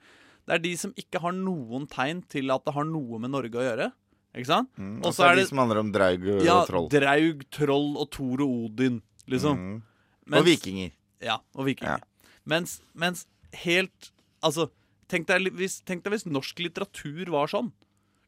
Det 0.46 0.54
er 0.54 0.62
de 0.62 0.70
som 0.78 0.92
ikke 1.00 1.18
har 1.24 1.34
noen 1.34 1.88
tegn 1.90 2.20
til 2.30 2.52
at 2.54 2.62
det 2.62 2.76
har 2.76 2.86
noe 2.86 3.18
med 3.18 3.32
Norge 3.34 3.58
å 3.58 3.64
gjøre. 3.64 3.88
Ikke 4.34 4.50
sant? 4.50 4.70
Mm. 4.78 4.98
Og 5.02 5.14
så 5.14 5.28
er 5.28 5.36
det 5.36 5.44
de 5.44 5.50
som 5.52 5.62
handler 5.62 5.80
om 5.80 5.90
draug 5.94 6.28
og 6.34 6.46
Ja, 6.46 6.60
troll. 6.68 6.88
Draug, 6.92 7.44
troll 7.54 7.90
og 8.02 8.08
Thor 8.14 8.42
og 8.44 8.54
Odin, 8.66 9.00
liksom. 9.30 9.58
Mm. 9.58 9.82
Mens- 10.26 10.40
Og 10.40 10.48
vikinger. 10.48 10.92
Ja, 11.24 11.38
og 11.54 11.66
vikinger. 11.68 12.00
Ja. 12.00 12.32
Mens, 12.44 12.80
mens 12.94 13.26
helt 13.64 14.10
Altså, 14.44 14.66
tenk 15.08 15.24
deg, 15.24 15.46
hvis, 15.56 15.78
tenk 15.88 16.02
deg 16.04 16.12
hvis 16.12 16.26
norsk 16.28 16.58
litteratur 16.60 17.30
var 17.32 17.48
sånn. 17.48 17.70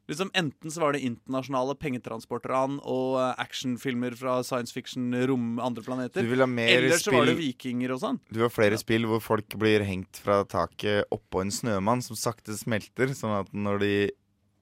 Liksom 0.09 0.31
Enten 0.39 0.71
så 0.71 0.81
var 0.81 0.95
det 0.95 1.03
internasjonale 1.03 1.75
pengetransportran 1.83 2.79
og 2.87 3.17
eh, 3.19 3.33
actionfilmer 3.43 4.15
fra 4.17 4.39
science 4.47 4.73
fiction, 4.73 5.11
rom, 5.27 5.57
andre 5.61 5.83
planeter. 5.83 6.23
vil 6.31 6.41
ha 6.45 6.47
Eller 6.47 6.95
så 7.03 7.13
var 7.13 7.27
det 7.27 7.35
vikinger 7.41 7.97
og 7.97 8.01
sånn. 8.05 8.21
Du 8.31 8.41
har 8.45 8.53
flere 8.55 8.79
spill 8.79 9.09
hvor 9.11 9.21
folk 9.21 9.59
blir 9.59 9.83
hengt 9.85 10.23
fra 10.23 10.45
taket 10.49 11.11
oppå 11.15 11.43
en 11.43 11.51
snømann 11.51 12.05
som 12.07 12.19
sakte 12.19 12.55
smelter, 12.57 13.13
sånn 13.19 13.35
at 13.43 13.51
når 13.53 13.83
de 13.83 13.93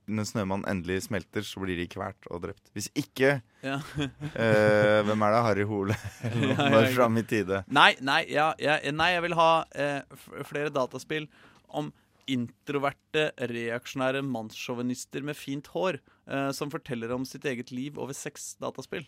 når 0.07 0.27
snømannen 0.29 0.67
endelig 0.69 1.05
smelter, 1.07 1.45
så 1.47 1.63
blir 1.63 1.79
de 1.81 1.87
kvalt 1.91 2.29
og 2.31 2.43
drept. 2.45 2.69
Hvis 2.77 2.91
ikke 2.95 3.39
Ja. 3.65 3.79
eh, 4.37 5.01
Hvem 5.07 5.23
er 5.25 5.35
det? 5.37 5.43
Harry 5.49 5.65
Hole? 5.69 5.97
Ja, 6.25 6.69
Når 6.71 6.89
ja. 6.89 6.93
fram 6.97 7.17
i 7.19 7.23
tide. 7.29 7.63
Nei, 7.73 7.95
nei, 8.05 8.25
ja, 8.33 8.51
ja, 8.61 8.79
nei, 8.93 9.11
jeg 9.15 9.23
vil 9.25 9.37
ha 9.39 9.51
eh, 9.75 10.01
flere 10.45 10.73
dataspill 10.75 11.29
om 11.69 11.93
introverte, 12.31 13.31
reaksjonære 13.51 14.23
mannssjåvinister 14.25 15.25
med 15.27 15.37
fint 15.37 15.67
hår 15.75 15.99
eh, 16.27 16.51
som 16.57 16.71
forteller 16.73 17.13
om 17.15 17.25
sitt 17.29 17.45
eget 17.49 17.71
liv 17.75 17.99
over 18.01 18.17
seks 18.17 18.55
dataspill. 18.63 19.05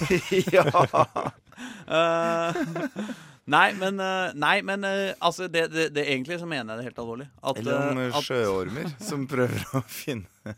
ja! 0.56 0.64
uh, 1.90 2.60
nei, 3.54 3.66
men, 3.80 4.00
eh, 4.00 4.36
nei, 4.38 4.56
men 4.66 4.86
altså, 5.18 5.48
det, 5.48 5.68
det, 5.74 5.88
det 5.96 6.06
egentlig 6.06 6.40
så 6.42 6.48
mener 6.50 6.74
jeg 6.74 6.80
det 6.80 6.90
helt 6.90 7.02
alvorlig. 7.04 7.28
At, 7.42 7.60
Eller 7.62 7.90
om 7.90 8.02
at, 8.06 8.20
sjøormer 8.26 8.94
som 9.10 9.26
prøver 9.30 9.66
å 9.76 9.84
finne 9.88 10.54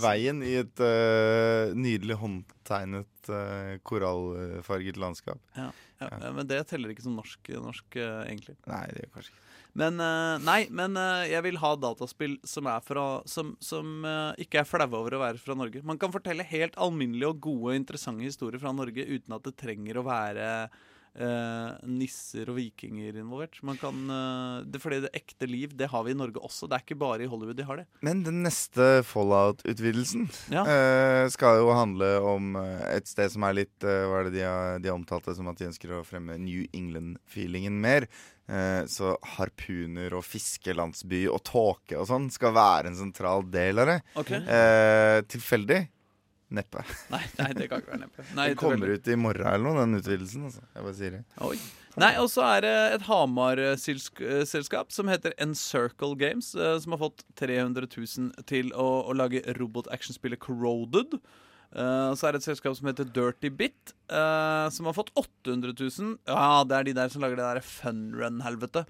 veien 0.00 0.40
i 0.44 0.54
et 0.62 0.80
nydelig 1.76 2.16
håndtegnet 2.16 3.30
korallfarget 3.84 4.96
landskap. 5.00 5.40
ja, 5.54 5.68
ja, 6.00 6.30
men 6.32 6.48
det 6.48 6.62
teller 6.70 6.90
ikke 6.90 7.04
som 7.04 7.14
norsk, 7.14 7.52
norsk 7.60 7.98
egentlig. 8.00 8.56
Nei, 8.64 8.86
det 8.96 9.04
gjør 9.04 9.12
kanskje 9.18 9.34
ikke 9.34 9.51
Men 9.78 10.00
eh, 10.04 10.34
nei, 10.44 10.60
men 10.68 10.96
eh, 11.00 11.30
jeg 11.32 11.44
vil 11.46 11.58
ha 11.62 11.72
dataspill 11.80 12.36
som 12.48 12.68
er 12.68 12.82
fra 12.84 13.06
Som, 13.28 13.54
som 13.64 14.04
eh, 14.04 14.44
ikke 14.44 14.60
er 14.60 14.68
flaue 14.68 14.98
over 14.98 15.16
å 15.16 15.22
være 15.22 15.40
fra 15.40 15.56
Norge. 15.56 15.80
Man 15.86 16.00
kan 16.00 16.12
fortelle 16.12 16.46
helt 16.48 16.76
alminnelige 16.76 17.32
og 17.32 17.40
gode, 17.46 17.76
interessante 17.80 18.26
historier 18.26 18.60
fra 18.60 18.74
Norge 18.76 19.06
uten 19.08 19.36
at 19.36 19.46
det 19.48 19.56
trenger 19.60 20.00
å 20.00 20.06
være 20.06 20.48
eh, 21.18 21.72
nisser 21.88 22.48
og 22.48 22.56
vikinger 22.56 23.18
involvert. 23.20 23.58
Man 23.62 23.76
kan, 23.80 23.98
eh, 24.10 24.64
det, 24.64 24.80
fordi 24.82 25.00
det 25.04 25.10
ekte 25.18 25.48
liv, 25.50 25.74
det 25.76 25.90
har 25.92 26.04
vi 26.06 26.14
i 26.14 26.18
Norge 26.18 26.40
også. 26.40 26.68
Det 26.70 26.78
er 26.78 26.84
ikke 26.86 26.98
bare 27.02 27.22
i 27.26 27.30
Hollywood 27.30 27.56
de 27.58 27.66
har 27.68 27.76
det. 27.82 27.86
Men 28.00 28.22
den 28.26 28.42
neste 28.46 29.02
Fallout-utvidelsen 29.08 30.28
Ja. 30.52 30.64
eh, 30.64 31.28
skal 31.32 31.58
jo 31.60 31.72
handle 31.76 32.12
om 32.22 32.56
eh, 32.56 32.96
et 32.96 33.06
sted 33.10 33.30
som 33.34 33.42
er 33.44 33.58
litt 33.62 33.84
eh, 33.84 34.04
Hva 34.08 34.20
er 34.22 34.30
det 34.30 34.36
de 34.38 34.44
har, 34.46 34.78
de 34.82 34.88
har 34.88 34.96
omtalt 34.98 35.24
det 35.28 35.36
som 35.36 35.48
at 35.52 35.58
de 35.60 35.68
ønsker 35.70 35.92
å 35.98 36.04
fremme 36.06 36.38
New 36.40 36.64
England-feelingen 36.72 37.80
mer. 37.82 38.08
Eh, 38.48 38.84
så 38.90 39.14
harpuner 39.36 40.12
og 40.18 40.24
fiskelandsby 40.26 41.26
og 41.30 41.42
tåke 41.46 41.96
og 42.00 42.08
sånn 42.10 42.26
skal 42.34 42.52
være 42.56 42.90
en 42.90 42.98
sentral 42.98 43.44
del 43.52 43.78
av 43.84 43.86
det. 43.92 43.98
Okay. 44.18 44.40
Eh, 44.42 45.20
tilfeldig? 45.30 45.88
Neppe. 46.52 46.82
Nei, 47.12 47.22
nei, 47.38 47.50
det 47.56 47.68
kan 47.70 47.82
ikke 47.82 47.94
være 47.94 48.02
neppe. 48.04 48.24
Nei, 48.36 48.48
Den 48.52 48.58
kommer 48.60 48.92
ut 48.92 49.06
i 49.08 49.16
morgen 49.16 49.48
eller 49.48 49.64
noe, 49.64 49.84
den 49.86 50.00
utvidelsen. 50.00 50.48
Altså. 50.50 50.64
Jeg 50.74 50.86
bare 50.86 50.98
sier 50.98 51.14
det. 51.16 51.22
Oi. 51.48 51.56
Nei, 52.00 52.10
og 52.22 52.28
så 52.32 52.44
er 52.46 52.64
det 52.64 52.74
et 52.96 53.04
Hamar-selskap 53.04 54.92
som 54.94 55.10
heter 55.12 55.34
Encircle 55.42 56.16
Games, 56.20 56.54
eh, 56.56 56.76
som 56.80 56.94
har 56.94 57.02
fått 57.02 57.24
300 57.40 57.88
000 57.88 58.44
til 58.48 58.72
å, 58.72 58.88
å 59.08 59.16
lage 59.16 59.44
robot-actionspillet 59.58 60.40
Corroded. 60.40 61.18
Uh, 61.72 62.12
så 62.12 62.28
er 62.28 62.34
det 62.34 62.42
et 62.42 62.50
selskap 62.50 62.74
som 62.76 62.88
heter 62.90 63.08
Dirty 63.08 63.48
Bit, 63.48 63.94
uh, 64.12 64.68
som 64.72 64.88
har 64.88 64.96
fått 64.96 65.08
800 65.16 65.72
000. 65.72 66.18
Ja, 66.28 66.64
det 66.68 66.76
er 66.76 66.88
de 66.88 66.96
der 66.98 67.12
som 67.12 67.24
lager 67.24 67.40
det 67.40 67.46
der 67.48 67.64
funrun-helvete. 67.64 68.84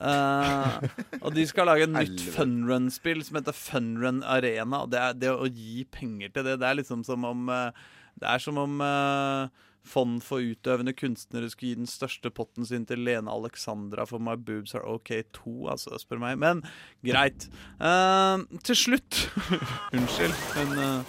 Eh, 0.00 0.76
og 1.20 1.34
de 1.36 1.46
skal 1.48 1.68
lage 1.68 1.84
et 1.84 1.92
nytt 1.92 2.22
funrun-spill 2.32 3.20
som 3.26 3.40
heter 3.40 3.56
Funrun 3.56 4.22
Arena. 4.24 4.84
Og 4.84 4.92
det, 4.92 5.00
er, 5.00 5.18
det 5.18 5.32
å 5.32 5.48
gi 5.48 5.84
penger 5.92 6.32
til 6.32 6.46
det, 6.46 6.60
det 6.62 6.68
er 6.70 6.78
liksom 6.80 7.04
som 7.06 7.26
om 7.28 7.50
eh, 7.52 7.82
Det 8.20 8.28
er 8.28 8.40
som 8.42 8.58
om 8.60 8.80
uh, 8.84 9.48
Fond 9.86 10.18
for 10.20 10.44
utøvende 10.44 10.92
kunstnere 10.92 11.48
skulle 11.48 11.70
gi 11.70 11.78
den 11.78 11.88
største 11.88 12.28
potten 12.30 12.66
sin 12.68 12.84
til 12.84 13.00
Lene 13.00 13.32
Alexandra 13.32 14.04
for 14.04 14.20
My 14.20 14.34
Boobs 14.36 14.74
Are 14.74 14.84
OK 14.84 15.22
2, 15.32 15.54
altså, 15.72 15.96
spør 16.02 16.20
meg. 16.20 16.36
Men 16.42 16.60
greit. 17.06 17.48
Uh, 17.80 18.44
til 18.64 18.76
slutt 18.76 19.22
Unnskyld, 19.96 20.36
men 20.58 21.04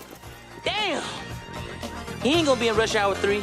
Damn! 0.64 1.04
He 2.22 2.36
ain't 2.36 2.46
gonna 2.46 2.60
be 2.60 2.70
in 2.70 2.78
rush 2.78 2.96
hour 2.96 3.16
three. 3.16 3.42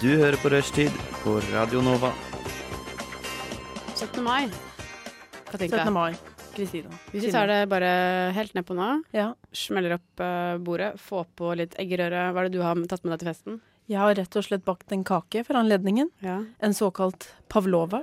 Du 0.00 0.08
hører 0.16 0.36
på 0.36 0.48
Rushtid 0.48 0.92
på 1.24 1.40
Radio 1.52 1.82
Nova. 1.82 2.12
17. 3.96 4.22
mai. 4.24 4.46
Hva 5.46 5.58
tenker 5.60 5.78
17. 5.84 5.92
mai. 5.94 6.12
Kristina. 6.56 6.88
Vi 7.12 7.30
tar 7.32 7.46
det 7.50 7.58
bare 7.68 7.88
helt 8.32 8.54
nedpå 8.56 8.74
nå, 8.76 9.02
Ja. 9.12 9.34
smeller 9.52 9.96
opp 9.98 10.20
eh, 10.24 10.56
bordet, 10.58 10.94
få 11.00 11.24
på 11.36 11.50
litt 11.56 11.74
eggerøre. 11.76 12.30
Hva 12.32 12.40
er 12.44 12.48
det 12.48 12.56
du 12.56 12.62
har 12.64 12.74
tatt 12.88 13.04
med 13.04 13.12
deg 13.12 13.20
til 13.20 13.28
festen? 13.28 13.58
Jeg 13.88 13.98
har 14.00 14.14
rett 14.16 14.36
og 14.36 14.42
slett 14.44 14.64
bakt 14.64 14.90
en 14.92 15.04
kake 15.04 15.44
for 15.46 15.54
anledningen. 15.60 16.08
Ja. 16.24 16.40
En 16.60 16.72
såkalt 16.74 17.28
pavlova. 17.48 18.02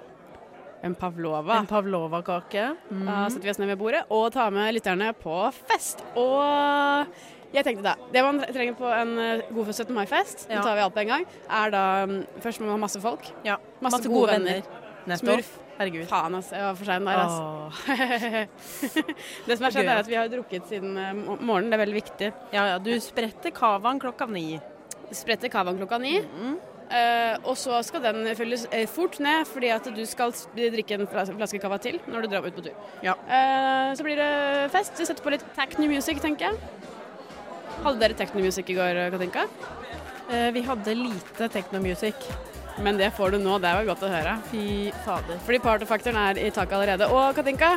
En 0.84 0.94
pavlova. 0.96 1.58
En 1.60 1.68
pavlova-kake. 1.68 2.76
Mm. 2.92 3.06
Da 3.08 3.18
setter 3.30 3.44
vi 3.48 3.50
oss 3.50 3.60
ned 3.60 3.68
ved 3.74 3.80
bordet 3.80 4.04
og 4.12 4.32
tar 4.36 4.52
med 4.52 4.74
lytterne 4.76 5.14
på 5.18 5.38
fest. 5.72 6.04
Og 6.16 7.08
jeg 7.54 7.66
tenkte 7.66 7.84
da, 7.84 7.96
det 8.14 8.24
man 8.24 8.40
trenger 8.54 8.78
på 8.78 8.86
en 8.94 9.18
eh, 9.18 9.42
god 9.50 9.74
17. 9.74 9.94
mai-fest, 9.98 10.48
Ja. 10.50 10.60
nå 10.60 10.64
tar 10.64 10.76
vi 10.76 10.82
alt 10.86 10.94
på 10.94 11.02
en 11.02 11.08
gang, 11.08 11.26
er 11.50 11.70
da 11.74 11.84
mm, 12.06 12.24
Først 12.40 12.60
må 12.62 12.66
man 12.70 12.78
ha 12.78 12.82
masse 12.86 13.02
folk. 13.02 13.34
Ja. 13.44 13.58
Masse, 13.82 14.04
gode, 14.08 14.30
venner. 14.38 14.62
venner. 15.08 15.18
Smurf. 15.18 15.58
Herregud. 15.78 16.06
Faen, 16.10 16.36
altså. 16.38 16.58
Jeg 16.58 16.68
var 16.68 16.76
for 16.80 16.90
sein 16.90 17.08
der, 17.08 17.22
altså. 17.24 18.44
Det 19.48 19.58
som 19.58 19.66
har 19.68 19.74
skjedd, 19.74 19.90
er 19.90 20.02
at 20.04 20.12
vi 20.12 20.20
har 20.20 20.30
drukket 20.32 20.70
siden 20.70 21.00
eh, 21.02 21.16
morgenen. 21.18 21.72
Det 21.72 21.80
er 21.80 21.84
veldig 21.86 21.98
viktig. 21.98 22.30
Ja, 22.54 22.68
ja. 22.74 22.78
Du 22.84 22.92
spretter 23.02 23.54
kavaen 23.56 24.02
klokka 24.04 24.28
ni. 24.30 24.60
Spretter 25.14 25.52
kavaen 25.54 25.82
klokka 25.82 26.00
ni. 26.04 26.20
Eh, 26.94 27.36
og 27.50 27.58
så 27.58 27.80
skal 27.86 28.04
den 28.04 28.28
fylles 28.38 28.68
eh, 28.70 28.86
fort 28.90 29.18
ned, 29.24 29.48
fordi 29.50 29.72
at 29.74 29.88
du 29.96 30.04
skal 30.06 30.34
drikke 30.54 31.00
en 31.00 31.08
flas- 31.10 31.34
flaske 31.34 31.62
cava 31.64 31.80
til 31.82 31.98
når 32.06 32.26
du 32.26 32.34
drar 32.36 32.46
ut 32.46 32.58
på 32.60 32.68
tur. 32.68 32.76
Ja. 33.06 33.16
Uh, 33.26 33.96
så 33.98 34.06
blir 34.06 34.20
det 34.20 34.72
fest. 34.76 34.94
Vi 35.00 35.08
setter 35.10 35.26
på 35.26 35.34
litt 35.34 35.46
techno 35.58 35.90
music, 35.90 36.22
tenker 36.22 36.52
jeg. 36.52 36.84
Hadde 37.84 37.98
dere 38.04 38.20
techno 38.20 38.44
music 38.46 38.70
i 38.70 38.78
går, 38.78 39.02
Katinka? 39.16 39.48
Uh, 40.30 40.50
vi 40.54 40.62
hadde 40.70 41.00
lite 41.02 41.50
techno-music. 41.52 42.30
Men 42.82 42.98
det 42.98 43.12
får 43.14 43.36
du 43.36 43.42
nå, 43.42 43.58
det 43.62 43.74
var 43.78 43.86
godt 43.86 44.06
å 44.08 44.12
høre. 44.12 44.38
Fy 44.50 44.92
fader. 45.06 45.38
Fordi 45.46 45.60
partyfaktoren 45.64 46.18
er 46.24 46.40
i 46.42 46.50
taket 46.54 46.78
allerede. 46.80 47.10
Og 47.14 47.36
Katinka, 47.38 47.76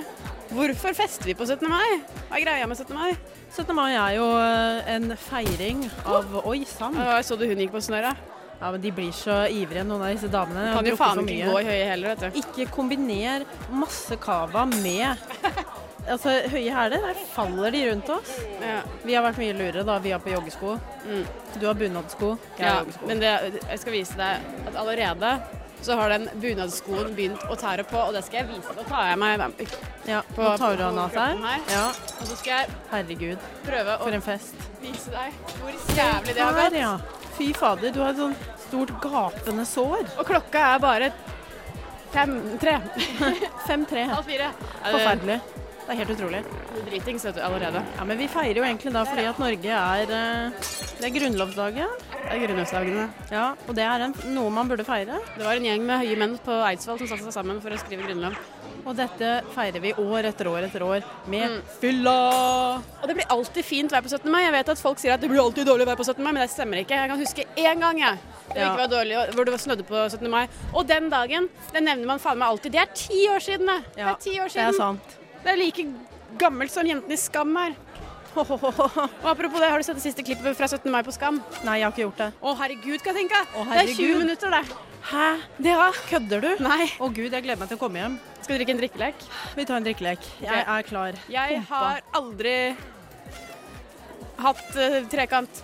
hvorfor 0.54 0.96
fester 0.96 1.28
vi 1.28 1.36
på 1.36 1.44
17. 1.48 1.66
mai? 1.68 1.98
Hva 2.30 2.38
er 2.38 2.46
greia 2.46 2.70
med 2.70 2.80
17. 2.80 2.94
mai? 2.96 3.12
17. 3.50 3.74
mai 3.76 3.90
er 3.92 4.16
jo 4.16 4.30
eh, 4.40 4.94
en 4.96 5.12
feiring 5.28 5.84
av 6.06 6.40
Oi 6.46 6.62
sann. 6.70 6.96
Så 7.26 7.36
du 7.36 7.44
hun 7.48 7.60
gikk 7.60 7.76
på 7.76 7.84
snøret. 7.84 8.16
Ja, 8.56 8.70
men 8.72 8.80
de 8.80 8.90
blir 8.94 9.12
så 9.12 9.42
ivrige, 9.52 9.84
noen 9.84 10.06
av 10.06 10.14
disse 10.14 10.30
damene. 10.32 10.70
Kan 10.72 10.86
jo 10.88 10.96
faen 10.96 11.20
ikke 11.26 11.50
gå 11.50 11.58
i 11.60 11.66
høye 11.66 11.88
heller, 11.90 12.14
vet 12.14 12.22
du. 12.24 12.38
Ikke 12.40 12.70
kombiner 12.72 13.44
masse 13.68 14.16
cava 14.22 14.64
med 14.70 15.12
Altså, 16.08 16.30
høye 16.52 16.70
hæler, 16.70 17.02
der 17.02 17.14
faller 17.34 17.70
de 17.74 17.80
rundt 17.90 18.08
oss. 18.14 18.32
Ja. 18.62 18.80
Vi 19.04 19.14
har 19.16 19.24
vært 19.26 19.38
mye 19.42 19.54
lurere, 19.58 19.82
da. 19.88 19.98
Vi 20.04 20.12
har 20.14 20.20
på 20.22 20.30
joggesko. 20.30 20.76
Mm. 21.06 21.24
Du 21.60 21.66
har 21.66 21.74
bunadsko. 21.74 22.28
Jeg 22.58 22.66
Ja, 22.66 22.72
har 22.74 22.80
joggesko. 22.84 23.06
men 23.10 23.20
det, 23.24 23.32
jeg 23.70 23.78
skal 23.82 23.92
vise 23.96 24.16
deg 24.16 24.66
at 24.70 24.76
allerede 24.76 25.32
så 25.82 25.94
har 25.98 26.08
den 26.14 26.28
bunadsskoen 26.40 27.10
begynt 27.14 27.42
å 27.52 27.56
tære 27.58 27.84
på, 27.90 27.98
og 28.00 28.14
det 28.16 28.22
skal 28.24 28.40
jeg 28.44 28.48
vise. 28.54 28.72
Da 28.78 28.82
tar 28.88 29.10
jeg 29.10 29.18
meg 29.18 29.42
Ja, 30.08 30.22
på, 30.34 30.42
nå 30.42 30.56
tar 30.58 30.76
du 30.78 30.82
av 30.86 31.10
her. 31.14 31.60
Ja, 31.70 31.84
Og 32.20 32.26
så 32.30 32.36
skal 32.36 32.52
jeg 32.62 32.68
herregud. 32.90 33.38
prøve 33.66 33.98
å 33.98 34.02
For 34.06 34.12
en 34.16 34.22
fest. 34.22 34.54
vise 34.80 35.10
deg 35.10 35.32
hvor 35.60 35.70
jævlig 35.96 36.34
det 36.34 36.42
har 36.42 36.52
gått. 36.52 36.72
ja. 36.80 36.98
Fy 37.36 37.52
fader, 37.52 37.90
du 37.92 38.00
har 38.00 38.10
et 38.10 38.16
sånn 38.16 38.36
stort 38.68 38.94
gapende 39.02 39.66
sår. 39.66 40.06
Og 40.18 40.24
klokka 40.26 40.74
er 40.74 40.78
bare 40.78 41.12
fem, 42.12 42.58
tre, 42.58 42.80
5-3. 43.68 44.06
halv 44.14 44.24
fire. 44.24 44.50
Forferdelig. 44.86 45.40
Det 45.86 45.94
er 45.94 45.98
helt 46.00 46.10
utrolig. 46.16 46.40
Dritings, 46.88 47.24
allerede. 47.30 47.82
Ja, 47.96 48.04
Men 48.04 48.18
vi 48.18 48.26
feirer 48.26 48.58
jo 48.58 48.64
egentlig 48.66 48.92
da 48.92 49.04
fordi 49.06 49.24
at 49.30 49.38
Norge 49.38 49.70
er 49.70 50.10
eh, 50.10 50.50
Det 50.98 51.06
er 51.06 51.14
grunnlovsdagen. 51.14 51.92
Det 52.10 52.32
er 52.34 52.40
grunnlovsdagene. 52.42 53.04
Ja, 53.30 53.44
og 53.68 53.74
det 53.78 53.84
er 53.86 54.04
en, 54.08 54.14
noe 54.34 54.50
man 54.50 54.66
burde 54.68 54.82
feire. 54.84 55.20
Det 55.36 55.44
var 55.46 55.54
en 55.60 55.68
gjeng 55.68 55.84
med 55.86 56.02
høye 56.02 56.16
menn 56.18 56.34
på 56.42 56.56
Eidsvoll 56.72 56.98
som 56.98 57.06
satte 57.12 57.22
seg 57.28 57.36
sammen 57.38 57.60
for 57.62 57.70
å 57.70 57.78
skrive 57.78 58.02
grunnlov. 58.08 58.34
Og 58.86 58.94
dette 58.98 59.30
feirer 59.54 59.82
vi 59.82 59.92
år 59.98 60.26
etter 60.28 60.46
år 60.50 60.66
etter 60.68 60.82
år 60.86 61.06
med 61.30 61.50
Mm. 61.50 61.62
fylla. 61.80 62.16
Og 63.02 63.06
det 63.08 63.16
blir 63.18 63.26
alltid 63.34 63.64
fint 63.66 63.90
vær 63.94 64.02
på 64.02 64.10
17. 64.10 64.30
mai. 64.30 64.42
Jeg 64.44 64.52
vet 64.52 64.68
at 64.74 64.78
folk 64.78 64.98
sier 65.02 65.14
at 65.14 65.20
det 65.20 65.30
blir 65.30 65.42
alltid 65.42 65.66
dårlig 65.66 65.86
vær 65.86 65.96
på 65.98 66.04
17. 66.06 66.22
mai, 66.22 66.32
men 66.32 66.42
det 66.42 66.50
stemmer 66.50 66.82
ikke. 66.82 66.94
Jeg 66.98 67.10
kan 67.10 67.18
huske 67.22 67.44
én 67.56 67.80
gang 67.82 67.98
jeg, 67.98 68.18
det 68.54 68.58
Ja. 68.62 68.72
ikke 68.74 68.82
var 68.84 68.90
dårlig, 68.94 69.34
hvor 69.34 69.44
det 69.44 69.60
snødde 69.60 69.86
på 69.86 70.08
17. 70.10 70.30
mai. 70.30 70.48
Og 70.74 70.86
den 70.86 71.10
dagen, 71.10 71.48
den 71.72 71.84
nevner 71.84 72.06
man 72.06 72.18
faen 72.18 72.38
meg 72.38 72.48
alltid. 72.48 72.72
Det 72.72 72.80
er 72.80 72.90
ti 72.94 73.26
år 73.30 73.38
siden, 73.42 73.66
det. 73.66 73.84
Det 73.96 74.02
er 74.04 74.14
ti 74.20 74.38
år 74.40 74.48
Det 74.54 74.62
er 74.66 74.72
sant. 74.72 75.16
Det 75.42 75.52
er 75.52 75.60
like 75.60 75.86
gammelt 76.40 76.72
som 76.72 76.86
jentene 76.88 77.16
i 77.16 77.20
Skam 77.20 77.54
her. 77.56 77.76
Og 78.36 79.28
apropos 79.30 79.62
det, 79.62 79.70
har 79.70 79.80
du 79.80 79.86
sett 79.86 79.96
det 79.96 80.04
siste 80.04 80.24
klippet 80.26 80.58
fra 80.58 80.68
17. 80.68 80.90
mai 80.92 81.00
på 81.06 81.14
Skam? 81.14 81.38
Nei, 81.64 81.78
jeg 81.80 81.86
har 81.86 81.94
ikke 81.94 82.04
gjort 82.04 82.20
det. 82.20 82.28
Å 82.40 82.56
herregud, 82.60 83.00
Katinka! 83.04 83.44
Å, 83.56 83.64
Det 83.70 83.84
er 83.84 83.92
20 83.94 84.20
minutter, 84.24 84.52
det. 84.52 84.82
Hæ? 85.06 85.28
Det 85.62 85.72
ja. 85.72 85.86
Kødder 86.10 86.42
du? 86.42 86.50
Nei. 86.66 86.88
Å 86.98 87.08
gud, 87.08 87.30
jeg 87.30 87.46
gleder 87.46 87.62
meg 87.62 87.70
til 87.70 87.78
å 87.78 87.80
komme 87.80 88.02
hjem. 88.02 88.18
Skal 88.42 88.56
du 88.56 88.58
drikke 88.60 88.74
en 88.74 88.82
drikkelek? 88.82 89.24
Vi 89.56 89.66
tar 89.68 89.78
en 89.78 89.86
drikkelek. 89.86 90.28
Jeg 90.42 90.66
er 90.74 90.86
klar. 90.90 91.18
Jeg 91.32 91.62
har 91.70 92.02
aldri 92.18 92.56
hatt 94.42 94.68
uh, 94.76 95.00
trekant. 95.10 95.62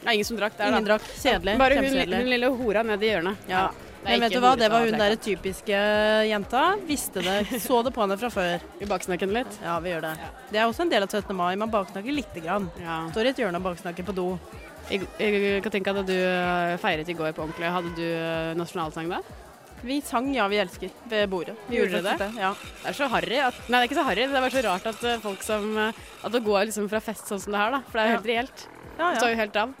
Det 0.00 0.08
er 0.08 0.16
ingen 0.16 0.28
som 0.28 0.38
drakk 0.38 0.54
der, 0.56 0.70
da. 0.70 0.78
Ingen 0.78 0.88
drakk. 0.88 1.08
Kjedelig. 1.20 1.56
Bare 1.60 1.80
hun, 1.80 1.88
hun 2.14 2.30
lille 2.30 2.52
hora 2.60 2.84
ned 2.86 3.02
i 3.04 3.10
hjørnet. 3.10 3.48
Ja. 3.50 3.68
Men 4.04 4.22
vet 4.24 4.32
du 4.32 4.40
hva, 4.40 4.54
det 4.56 4.70
var 4.72 4.86
hun 4.86 4.96
der 4.96 5.14
typiske 5.20 5.80
jenta. 6.30 6.62
Visste 6.88 7.20
det. 7.24 7.60
Så 7.60 7.82
det 7.84 7.92
på 7.92 8.00
henne 8.04 8.16
fra 8.20 8.30
før. 8.32 8.62
Vi 8.80 8.88
baksnakker 8.88 9.28
den 9.28 9.36
litt. 9.42 9.58
Ja, 9.62 9.76
vi 9.84 9.92
gjør 9.92 10.06
det. 10.08 10.14
Det 10.50 10.58
er 10.62 10.64
også 10.70 10.86
en 10.86 10.92
del 10.92 11.04
av 11.04 11.12
17. 11.12 11.36
mai. 11.36 11.52
Man 11.60 11.70
baksnakker 11.72 12.14
lite 12.16 12.40
grann. 12.40 12.70
Ja. 12.80 13.02
Står 13.12 13.28
i 13.28 13.32
et 13.34 13.42
hjørne 13.42 13.60
og 13.60 13.66
baksnakker 13.68 14.06
på 14.08 14.14
do. 14.16 14.26
Katinka, 14.90 15.92
da 15.94 16.02
du 16.02 16.14
eh, 16.16 16.76
feiret 16.82 17.08
i 17.12 17.14
går 17.14 17.34
på 17.36 17.44
ordentlig. 17.44 17.68
Hadde 17.76 17.92
du 17.98 18.06
eh, 18.08 18.54
nasjonalsang 18.58 19.12
da? 19.12 19.20
Vi 19.82 20.00
sang 20.04 20.26
'Ja, 20.34 20.48
vi 20.48 20.58
elsker' 20.60 20.90
ved 21.08 21.28
bordet. 21.32 21.54
Vi 21.68 21.76
Gjorde 21.78 22.02
dere 22.02 22.16
det? 22.20 22.30
Ja. 22.40 22.50
Det 22.82 22.90
er 22.90 22.96
så 22.98 23.06
harry 23.08 23.38
at 23.40 23.54
Nei, 23.68 23.78
det 23.78 23.84
er 23.84 23.88
ikke 23.88 24.00
så 24.00 24.04
harry. 24.08 24.26
Det 24.26 24.36
er 24.36 24.44
bare 24.44 24.56
så 24.56 24.64
rart 24.66 24.86
at 24.90 25.04
eh, 25.04 25.20
folk 25.22 25.42
som 25.44 25.78
At 25.78 26.32
det 26.32 26.42
går 26.44 26.66
liksom 26.68 26.88
fra 26.90 27.00
fest 27.00 27.28
sånn 27.30 27.40
som 27.40 27.52
det 27.54 27.60
her, 27.62 27.70
da. 27.78 27.80
For 27.88 27.96
det 27.96 28.02
er 28.02 28.08
jo 28.08 28.12
Ja. 28.12 28.18
helt 28.18 28.32
reelt. 28.32 28.66
Ja, 28.98 29.04
ja. 29.04 29.10
Det 29.14 29.20
står 29.22 29.30
jo 29.30 29.40
helt 29.44 29.56
av. 29.56 29.78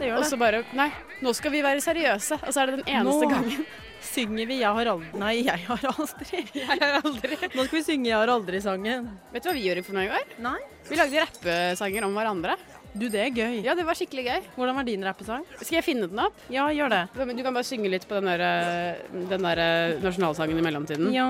Det 0.00 0.08
gjør 0.08 0.18
Og 0.22 0.26
så 0.30 0.40
bare 0.40 0.64
Nei, 0.76 0.90
nå 1.20 1.34
skal 1.36 1.52
vi 1.54 1.62
være 1.64 1.84
seriøse. 1.84 2.40
Og 2.40 2.52
så 2.54 2.62
er 2.62 2.72
det 2.72 2.80
den 2.80 2.92
eneste 2.96 3.28
Nå. 3.28 3.30
gangen. 3.34 3.70
Synger 4.00 4.46
vi 4.48 4.56
'Jeg 4.62 4.72
har 4.74 4.88
aldri' 4.94 5.18
Nei, 5.20 5.34
jeg 5.44 5.60
har 5.66 5.82
aldri. 5.92 6.38
Jeg 6.56 6.78
har 6.80 7.00
aldri 7.04 7.36
Nå 7.52 7.64
skal 7.66 7.76
vi 7.76 7.82
synge 7.84 8.08
'Jeg 8.08 8.16
har 8.16 8.32
aldri'-sangen. 8.32 9.08
Vet 9.32 9.44
du 9.44 9.48
hva 9.50 9.54
vi 9.54 9.64
gjorde 9.68 9.84
for 9.84 9.98
noe 9.98 10.06
i 10.08 10.12
går? 10.14 10.36
Nei. 10.40 10.58
Vi 10.88 10.96
lagde 10.96 11.20
rappesanger 11.26 12.06
om 12.08 12.16
hverandre. 12.16 12.56
Du, 12.90 13.06
det 13.06 13.20
er 13.22 13.30
gøy. 13.30 13.60
Ja, 13.62 13.76
det 13.78 13.84
var 13.86 13.94
skikkelig 13.94 14.24
gøy. 14.26 14.46
Hvordan 14.56 14.78
var 14.80 14.86
din 14.88 15.04
rappesang? 15.06 15.44
Skal 15.60 15.76
jeg 15.76 15.84
finne 15.86 16.08
den 16.10 16.18
opp? 16.18 16.34
Ja, 16.50 16.64
gjør 16.74 16.90
det. 16.90 17.02
Du 17.14 17.42
kan 17.44 17.54
bare 17.54 17.68
synge 17.68 17.90
litt 17.92 18.06
på 18.08 18.18
den 18.18 18.26
der, 18.26 18.42
eh, 18.42 19.20
den 19.30 19.46
der 19.46 19.62
eh, 19.62 20.00
nasjonalsangen 20.02 20.58
i 20.58 20.64
mellomtiden. 20.64 21.12
Ja, 21.14 21.28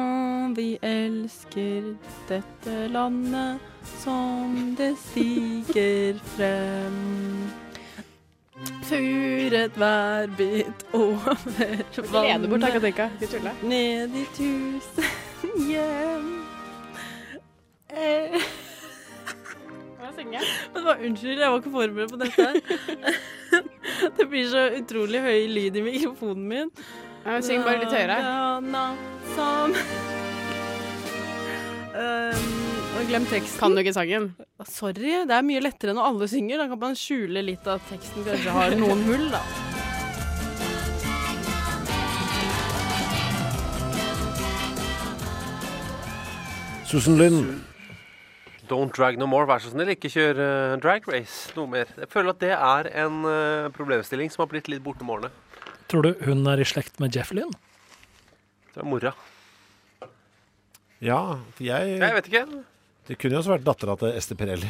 vi 0.56 0.78
elsker 0.80 1.90
dette 2.30 2.76
landet 2.94 3.60
som 4.00 4.72
det 4.78 4.94
stiger 5.10 6.16
frem. 6.32 7.68
Furet 8.88 9.80
værbit 9.80 10.86
over 10.92 11.36
Ikke 11.60 12.02
lede 12.02 12.12
vannet, 12.12 13.62
ned 13.62 14.16
i 14.16 14.24
tusen 14.36 15.04
hjem. 15.68 16.44
Eh, 17.90 18.42
synge? 20.20 20.38
Vet 20.74 21.06
unnskyld, 21.06 21.40
jeg 21.40 21.50
var 21.50 21.56
ikke 21.56 21.70
forberedt 21.70 22.10
på 22.10 22.16
dette. 22.16 22.48
Det 24.16 24.28
blir 24.28 24.48
så 24.48 24.70
utrolig 24.78 25.20
høy 25.20 25.46
lyd 25.50 25.76
i 25.76 25.82
mikrofonen 25.82 26.48
min. 26.48 26.70
Ja, 27.26 27.40
Syng 27.44 27.64
bare 27.64 27.82
litt 27.82 27.92
høyere. 27.92 28.20
Som 29.34 29.74
um, 31.94 32.59
og 33.00 33.08
glem 33.08 33.24
teksten. 33.28 33.56
Kan 33.60 33.72
du 33.72 33.80
ikke 33.80 33.94
sangen? 33.96 34.26
Sorry, 34.68 35.12
det 35.24 35.32
er 35.32 35.44
mye 35.46 35.60
lettere 35.62 35.94
når 35.96 36.08
alle 36.10 36.26
synger. 36.28 36.60
Da 36.60 36.66
kan 36.68 36.80
man 36.82 36.96
skjule 36.98 37.42
litt 37.44 37.66
at 37.70 37.84
teksten 37.88 38.26
kanskje 38.26 38.52
har 38.52 38.74
noen 38.76 39.04
hull, 39.06 39.26
da. 39.32 39.40
Susan 46.90 47.16
Lynn. 47.20 47.60
Don't 48.70 48.94
drag 48.94 49.16
no 49.18 49.26
more, 49.30 49.46
vær 49.48 49.62
så 49.62 49.72
snill. 49.72 49.92
Ikke 49.94 50.10
kjør 50.12 50.40
uh, 50.42 50.76
drag 50.82 51.06
race 51.10 51.54
noe 51.56 51.70
mer. 51.70 51.88
Jeg 51.96 52.10
føler 52.10 52.34
at 52.34 52.42
det 52.42 52.52
er 52.56 52.90
en 53.06 53.22
uh, 53.24 53.70
problemstilling 53.74 54.30
som 54.30 54.44
har 54.44 54.50
blitt 54.52 54.68
litt 54.70 54.82
borte 54.84 55.06
med 55.06 55.16
årene. 55.16 55.32
Tror 55.90 56.06
du 56.06 56.12
hun 56.26 56.44
er 56.50 56.60
i 56.60 56.66
slekt 56.68 57.00
med 57.02 57.16
Jeff 57.16 57.32
Lynn? 57.34 57.54
Det 58.74 58.84
er 58.84 58.86
mora. 58.86 59.14
Ja, 61.00 61.40
for 61.56 61.64
jeg 61.64 61.96
Jeg 61.96 62.18
vet 62.18 62.28
ikke. 62.28 62.44
Det 63.08 63.16
kunne 63.18 63.36
jo 63.36 63.40
også 63.42 63.54
vært 63.56 63.64
dattera 63.66 63.96
til 63.98 64.12
Ester 64.14 64.38
Pirelli. 64.38 64.68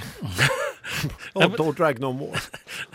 oh, 1.34 1.46
don't 1.56 1.76
drag 1.76 1.98
no 2.00 2.12
more. 2.16 2.40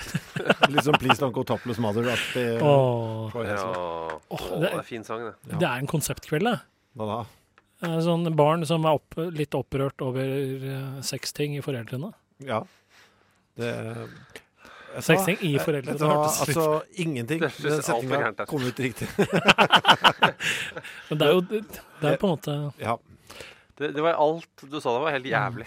Litt 0.71 0.85
sånn 0.87 0.97
Please 1.01 1.19
Don't 1.21 1.35
Go 1.35 1.43
Topless 1.47 1.79
Mother-aktig. 1.83 2.45
Åh. 2.61 3.27
Troy 3.33 3.45
Ja. 3.49 3.65
Oh, 4.29 4.45
det- 4.55 4.61
det 4.61 4.71
er 4.71 4.77
en 4.79 4.87
fin 4.87 5.03
sang, 5.03 5.25
det. 5.27 5.35
Det 5.59 5.67
er 5.67 5.77
en 5.83 5.87
konseptkveld, 5.91 6.49
det. 6.49 6.59
Hva 6.95 7.09
da? 7.11 7.19
Sånn 8.01 8.25
barn 8.35 8.65
som 8.65 8.85
er 8.87 8.97
opp, 8.97 9.17
litt 9.35 9.53
opprørt 9.53 10.01
over 10.01 10.23
eh, 10.23 11.01
sexting 11.05 11.57
i 11.59 11.61
foreldrene. 11.65 12.13
Ja. 12.39 12.63
Det 13.59 13.71
Sexting 15.03 15.37
i 15.43 15.57
foreldrene. 15.59 15.97
Det 15.99 16.07
var, 16.07 16.21
hørtes 16.23 16.39
altså 16.45 16.65
ingenting. 17.03 17.41
Det 17.43 17.51
Den 17.59 17.81
setninga 17.83 18.45
kom 18.47 18.63
ut 18.63 18.77
riktig. 18.79 19.09
Men 21.09 21.19
det 21.19 21.27
er 21.27 21.33
jo 21.33 21.41
det 21.43 21.59
er 22.13 22.15
på 22.21 22.29
en 22.29 22.35
måte 22.37 22.55
Ja. 22.79 22.95
Det. 23.81 23.91
Det 23.95 24.03
var 24.05 24.17
alt 24.21 24.63
du 24.63 24.77
sa. 24.79 24.93
Det 24.95 25.03
var 25.05 25.15
helt 25.15 25.29
jævlig. 25.29 25.65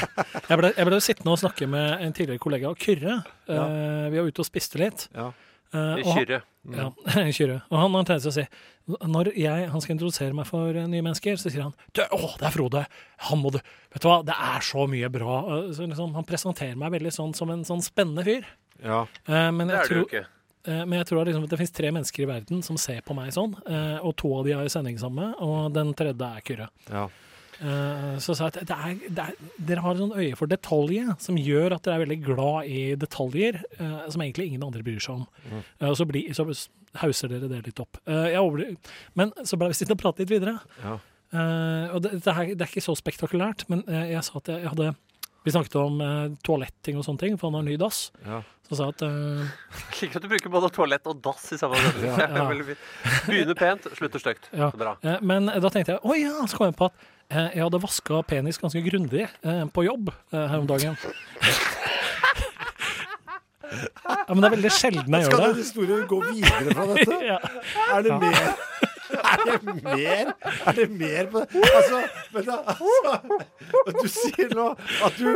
Jeg 0.50 0.58
ble, 0.58 0.70
jeg 0.74 0.86
ble 0.88 0.96
jo 0.96 1.02
sittende 1.04 1.30
og 1.34 1.38
snakke 1.38 1.66
med 1.70 2.00
en 2.02 2.12
tidligere 2.16 2.40
kollega, 2.42 2.70
Kyrre. 2.74 3.20
Ja. 3.46 3.64
Uh, 3.70 4.06
vi 4.10 4.18
var 4.18 4.30
ute 4.32 4.42
og 4.42 4.46
spiste 4.48 4.80
litt. 4.82 5.04
Ja. 5.14 5.28
Han- 5.72 6.00
Kyrre. 6.02 6.40
Ja, 6.74 6.88
Kyrre. 7.38 7.60
Og 7.70 7.76
han 7.78 7.92
har 7.94 8.00
en 8.02 8.08
tendens 8.08 8.24
til 8.26 8.32
å 8.32 8.34
si 8.34 8.42
Når 9.08 9.30
jeg, 9.38 9.68
han 9.70 9.80
skal 9.80 9.94
introdusere 9.94 10.34
meg 10.36 10.44
for 10.48 10.74
eh, 10.76 10.88
nye 10.90 11.00
mennesker, 11.06 11.38
så 11.40 11.48
sier 11.48 11.62
han 11.62 11.72
«Du, 11.96 12.02
Å, 12.02 12.18
det 12.40 12.48
er 12.50 12.52
Frode! 12.52 12.82
Han 13.30 13.40
må 13.40 13.52
du 13.54 13.56
Vet 13.62 14.02
du 14.02 14.08
hva, 14.10 14.18
det 14.26 14.34
er 14.34 14.66
så 14.66 14.84
mye 14.90 15.08
bra. 15.14 15.38
Så 15.72 15.86
liksom, 15.88 16.12
han 16.18 16.26
presenterer 16.28 16.74
meg 16.82 16.92
veldig 16.98 17.12
sånn 17.16 17.32
som 17.38 17.48
en 17.54 17.62
sånn 17.64 17.80
spennende 17.86 18.26
fyr. 18.26 18.44
Ja. 18.82 19.04
Uh, 19.30 19.48
men 19.56 19.70
Det 19.72 19.78
er 19.78 19.88
tror, 19.88 20.04
ikke. 20.10 20.24
eh, 20.66 20.82
men 20.84 20.98
jeg 20.98 21.08
tror 21.12 21.24
liksom 21.30 21.46
at 21.48 21.54
det 21.54 21.60
finnes 21.62 21.76
tre 21.78 21.94
mennesker 21.96 22.26
i 22.26 22.30
verden 22.34 22.60
som 22.66 22.76
ser 22.82 23.00
på 23.06 23.16
meg 23.16 23.32
sånn, 23.38 23.54
og 24.02 24.12
to 24.20 24.34
av 24.40 24.44
de 24.50 24.58
har 24.58 24.68
sending 24.74 24.98
sammen, 25.00 25.32
og 25.40 25.70
den 25.78 25.94
tredje 25.96 26.28
er 26.34 26.44
Kyrre. 26.50 26.68
ja. 26.90 27.06
Eh, 27.60 28.16
Så 28.24 28.34
sa 28.36 28.48
jeg 28.48 28.54
at 28.62 28.68
det 28.70 28.76
er, 28.76 28.94
det 29.12 29.24
er, 29.26 29.34
dere 29.70 29.82
har 29.84 29.92
et 29.96 30.00
sånt 30.02 30.16
øye 30.16 30.36
for 30.38 30.48
detaljer 30.50 31.10
som 31.20 31.36
gjør 31.36 31.76
at 31.76 31.84
dere 31.84 31.98
er 31.98 32.04
veldig 32.06 32.20
glad 32.24 32.70
i 32.72 32.80
detaljer 33.00 33.60
eh, 33.78 33.98
som 34.08 34.22
egentlig 34.24 34.48
ingen 34.50 34.64
andre 34.64 34.82
bryr 34.86 35.00
seg 35.02 35.18
om. 35.20 35.26
Mm. 35.50 35.60
Eh, 35.80 35.88
og 35.90 35.98
så, 36.00 36.06
bli, 36.08 36.24
så 36.36 36.46
hauser 37.02 37.30
dere 37.34 37.50
det 37.52 37.62
litt 37.68 37.82
opp. 37.84 38.00
Eh, 38.06 38.30
jeg 38.32 38.40
over, 38.40 38.64
men 39.20 39.34
så 39.44 39.60
ble 39.60 39.68
vi 39.72 39.78
sittende 39.78 39.98
og 39.98 40.04
prate 40.06 40.24
litt 40.24 40.32
videre. 40.32 40.56
Ja. 40.82 40.96
Eh, 41.30 41.92
og 41.94 42.00
det, 42.06 42.16
det, 42.24 42.32
er, 42.32 42.54
det 42.56 42.64
er 42.64 42.72
ikke 42.72 42.82
så 42.88 42.96
spektakulært, 42.98 43.68
men 43.70 43.84
eh, 43.86 44.08
jeg 44.16 44.24
sa 44.26 44.40
at 44.40 44.48
jeg, 44.50 44.64
jeg 44.64 44.72
hadde 44.74 44.94
Vi 45.44 45.52
snakket 45.54 45.76
om 45.80 46.00
uh, 46.04 46.26
toaletting 46.44 46.98
og 47.00 47.04
sånne 47.06 47.20
ting, 47.22 47.36
for 47.40 47.48
han 47.48 47.54
har 47.56 47.62
ny 47.64 47.76
dass. 47.80 48.10
Ja. 48.26 48.42
Så 48.68 48.76
sa 48.76 48.90
jeg 48.90 48.96
at 48.98 49.04
eh, 49.06 49.54
liker 50.02 50.18
at 50.20 50.26
du 50.26 50.28
bruker 50.28 50.52
både 50.52 50.68
toalett 50.76 51.06
og 51.08 51.22
dass 51.24 51.46
i 51.54 51.56
samme 51.56 51.78
setning. 51.80 52.10
Ja, 52.12 52.26
ja. 52.28 52.74
Begynner 53.30 53.56
pent, 53.56 53.88
slutter 53.96 54.20
stygt. 54.20 54.50
Ja. 54.52 54.68
Så 54.68 54.76
Bra. 54.82 54.92
Eh, 55.00 55.16
Men 55.24 55.48
da 55.48 55.70
tenkte 55.72 55.96
jeg 55.96 56.02
å 56.04 56.18
ja, 56.20 56.34
så 56.44 56.60
kom 56.60 56.68
jeg 56.68 56.76
på 56.82 56.90
at 56.90 57.00
eh, 57.00 57.08
jeg 57.30 57.62
hadde 57.62 57.78
vaska 57.82 58.22
penis 58.26 58.58
ganske 58.58 58.82
grundig 58.82 59.26
eh, 59.26 59.64
på 59.70 59.84
jobb 59.86 60.10
eh, 60.32 60.46
her 60.50 60.58
om 60.58 60.66
dagen. 60.70 60.96
Ja, 63.70 64.34
men 64.34 64.42
det 64.42 64.48
er 64.48 64.54
veldig 64.56 64.70
sjelden 64.74 65.14
jeg 65.14 65.26
Skal 65.28 65.36
gjør 65.38 65.52
den 65.52 65.60
historien 65.60 66.06
gå 66.10 66.18
videre 66.26 66.74
fra 66.74 66.86
dette? 66.90 67.18
Ja. 67.30 67.38
Er 67.94 68.02
det 68.06 68.16
mer? 68.18 68.48
Er 69.10 69.44
det 69.44 69.58
mer? 69.84 70.32
Er 70.66 70.72
det 70.78 70.88
mer 70.90 71.30
på 71.32 71.42
det? 71.42 71.48
Altså, 71.74 72.00
men 72.34 72.44
da, 72.46 72.56
altså 72.70 73.92
Du 74.00 74.08
sier 74.08 74.54
nå 74.54 74.66
at 75.04 75.20
du 75.20 75.28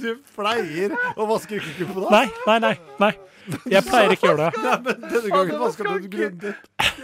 Du 0.00 0.10
pleier 0.36 0.94
å 1.16 1.26
vaske 1.30 1.60
kukken 1.60 1.92
på 1.94 2.04
dass? 2.04 2.10
Nei, 2.14 2.26
nei, 2.46 2.58
nei. 2.66 2.76
nei. 3.00 3.12
Jeg 3.70 3.82
pleier 3.86 4.12
ikke 4.14 4.28
å 4.28 4.32
gjøre 4.34 4.50
det. 4.50 4.62
Nei, 4.64 4.74
men 4.84 5.06
denne 5.06 5.30
gangen 5.32 5.60
vaska 5.62 5.86
du 5.86 5.90
den 5.94 6.10
grundig. 6.12 6.52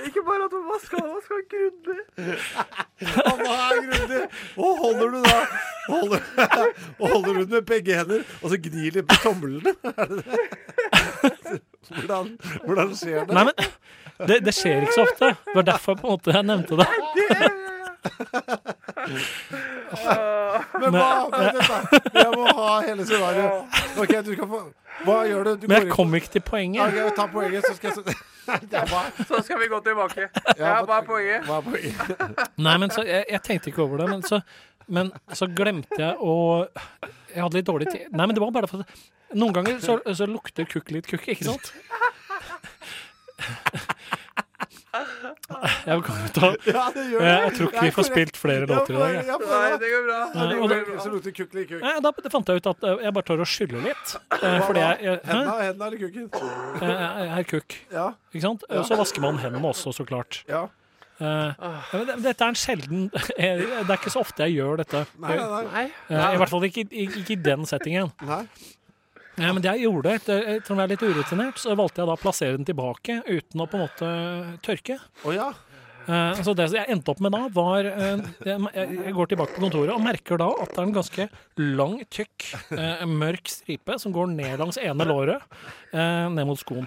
Ikke 0.07 0.23
bare 0.27 0.47
at 0.47 0.53
du 0.53 0.59
vasker, 0.69 1.01
han 1.01 1.11
vasker 1.15 1.41
grundig. 1.55 2.01
Hva 3.41 3.57
er 3.57 3.81
grundig? 3.87 4.21
Og 4.61 4.83
holder 4.83 5.15
du 5.15 5.19
da 5.25 5.39
holder, 5.89 6.21
holder 7.01 7.33
du 7.33 7.41
den 7.41 7.51
med 7.57 7.67
begge 7.69 7.99
hender, 7.99 8.25
og 8.43 8.53
så 8.53 8.61
gnir 8.69 8.99
litt 8.99 9.09
på 9.11 9.19
tomlene? 9.25 9.75
Er 9.97 10.13
det 10.13 10.23
det? 10.27 10.49
Hvordan, 11.89 12.33
hvordan 12.65 12.95
skjer 12.97 13.27
det? 13.27 13.35
Nei, 13.37 13.45
men 13.49 14.29
det, 14.29 14.41
det 14.47 14.55
skjer 14.57 14.87
ikke 14.87 14.97
så 14.97 15.05
ofte. 15.07 15.33
Det 15.45 15.55
var 15.59 15.67
derfor 15.71 15.99
på 16.01 16.07
en 16.07 16.17
måte 16.17 16.35
jeg 16.35 16.47
nevnte 16.49 16.79
det. 16.81 16.89
Men 20.81 20.95
hva 20.95 21.11
men 21.33 21.59
Jeg 22.15 22.31
må 22.33 22.45
ha 22.59 22.73
hele 22.87 23.07
scenarioet. 23.07 23.81
Ok, 24.01 24.15
du 24.27 24.33
skal 24.35 24.49
få 24.51 24.61
Hva 25.07 25.19
gjør 25.29 25.51
du? 25.51 25.53
du 25.63 25.67
Men 25.69 25.77
jeg 25.83 25.93
kom 25.93 26.15
ikke 26.19 26.33
til 26.37 26.45
poenget. 26.47 26.83
Okay, 26.87 27.11
ta 27.17 27.27
poenget, 27.33 27.67
så 27.67 27.75
skal 27.77 27.93
jeg 27.93 28.17
Nei, 28.47 28.61
bare 28.93 29.27
Så 29.27 29.43
skal 29.43 29.59
vi 29.61 29.69
gå 29.73 29.81
tilbake. 29.83 30.29
Ja, 30.59 30.79
hva 30.87 31.01
er 31.01 31.07
poenget? 31.09 31.45
Hva 31.49 31.59
er 31.61 31.67
poenget? 31.67 32.47
Nei, 32.69 32.77
men 32.83 32.95
så, 32.95 33.05
jeg, 33.07 33.27
jeg 33.33 33.43
tenkte 33.43 33.73
ikke 33.73 33.85
over 33.85 34.05
det, 34.05 34.09
men 34.15 34.23
så, 34.27 34.41
men 34.87 35.11
så 35.35 35.49
glemte 35.51 35.99
jeg 35.99 36.15
å 36.23 36.37
Jeg 37.35 37.43
hadde 37.43 37.59
litt 37.59 37.69
dårlig 37.69 37.91
tid. 37.91 38.09
Nei, 38.13 38.25
men 38.25 38.37
det 38.37 38.43
var 38.45 38.55
bare 38.55 38.71
for 38.71 38.87
at 38.87 39.05
Noen 39.35 39.53
ganger 39.57 39.81
så, 39.83 39.99
så 40.15 40.27
lukter 40.31 40.65
kukk 40.71 40.91
litt 40.95 41.07
kukk, 41.11 41.27
ikke 41.35 41.45
sant? 41.49 41.73
Jeg 44.97 46.03
ta 46.33 46.49
Ja, 46.67 46.85
det 46.95 47.03
gjør 47.11 47.21
det. 47.21 47.33
jeg 47.33 47.53
tror 47.59 47.69
ikke 47.69 47.83
vi 47.85 47.91
får 47.95 48.07
spilt 48.09 48.39
flere 48.41 48.67
låter 48.71 48.95
i 48.95 48.97
dag. 48.97 49.13
jeg. 49.17 49.27
Ja, 49.29 49.37
det 49.83 49.91
går 49.93 50.07
bra. 50.07 50.21
Det 50.33 50.57
går 50.61 50.73
bra. 50.87 51.03
Så 51.05 51.11
lukter 51.13 51.35
kukk. 51.37 51.75
Nei, 51.83 51.93
da 52.01 52.13
da 52.17 52.33
fant 52.33 52.49
jeg 52.53 52.63
ut 52.63 52.69
at 52.73 52.87
eh, 52.89 53.05
jeg 53.05 53.13
bare 53.19 53.29
tør 53.29 53.43
å 53.45 53.49
skylle 53.51 53.83
litt. 53.85 54.15
eh, 54.41 54.57
Fordi 54.65 54.81
jeg, 54.81 55.05
jeg, 55.05 55.21
hendene, 55.29 55.59
henda 55.67 55.91
eller 55.91 56.01
kukken? 56.01 56.31
jeg, 56.81 56.97
jeg 56.97 57.37
er 57.43 57.47
kukk. 57.53 57.77
Ja. 57.93 58.07
Ikke 58.33 58.47
sant? 58.47 58.65
Og 58.71 58.89
så 58.89 58.99
vasker 59.03 59.21
man 59.27 59.39
hendene 59.43 59.69
også, 59.75 59.93
så 59.93 60.07
klart. 60.09 60.41
Ja. 60.49 60.65
Eh, 61.21 61.53
det- 61.93 62.19
dette 62.25 62.45
er 62.45 62.49
en 62.53 62.59
sjelden 62.61 63.07
Det 63.37 63.89
er 63.89 63.95
ikke 63.97 64.13
så 64.13 64.21
ofte 64.25 64.45
jeg 64.49 64.59
gjør 64.59 64.81
dette. 64.83 65.05
Nei, 65.21 65.37
nei, 65.37 65.63
nei. 65.73 65.85
Eh, 66.09 66.33
I 66.35 66.41
hvert 66.41 66.51
fall 66.53 66.65
ikke, 66.69 66.89
ikke 66.91 67.37
i 67.37 67.41
den 67.51 67.65
settingen. 67.69 68.13
Nei. 68.25 68.43
Ja, 69.37 69.53
men 69.53 69.61
det 69.61 69.73
jeg 69.75 69.85
gjorde, 69.85 70.15
etter, 70.17 70.45
etter 70.57 70.73
om 70.73 70.81
jeg 70.81 70.89
er 70.89 70.93
litt 70.95 71.05
urutinert, 71.05 71.59
så 71.61 71.75
valgte 71.77 72.01
jeg 72.01 72.09
da 72.09 72.17
å 72.17 72.21
plassere 72.21 72.57
den 72.57 72.69
tilbake 72.69 73.21
uten 73.29 73.61
å 73.61 73.69
på 73.69 73.77
en 73.77 73.85
måte 73.85 74.13
tørke. 74.65 74.97
Oh, 75.25 75.35
ja. 75.37 75.51
Eh, 76.07 76.41
så 76.47 76.55
det 76.55 76.69
jeg 76.71 76.87
endte 76.93 77.11
opp 77.11 77.21
med 77.25 77.35
da, 77.35 77.47
var 77.53 77.87
eh, 77.91 78.21
jeg, 78.47 78.69
jeg 78.79 79.15
går 79.17 79.31
tilbake 79.33 79.57
på 79.57 79.65
kontoret 79.65 79.95
og 79.95 80.05
merker 80.05 80.39
da 80.39 80.49
at 80.63 80.71
det 80.71 80.79
er 80.79 80.87
en 80.87 80.95
ganske 80.95 81.27
lang, 81.59 81.97
tykk, 82.15 82.47
eh, 82.77 83.03
mørk 83.11 83.51
stripe 83.51 83.99
som 84.03 84.15
går 84.15 84.31
ned 84.37 84.63
langs 84.63 84.79
ene 84.81 85.09
låret, 85.09 85.43
ned 85.93 86.47
mot 86.47 86.61
skoen. 86.61 86.87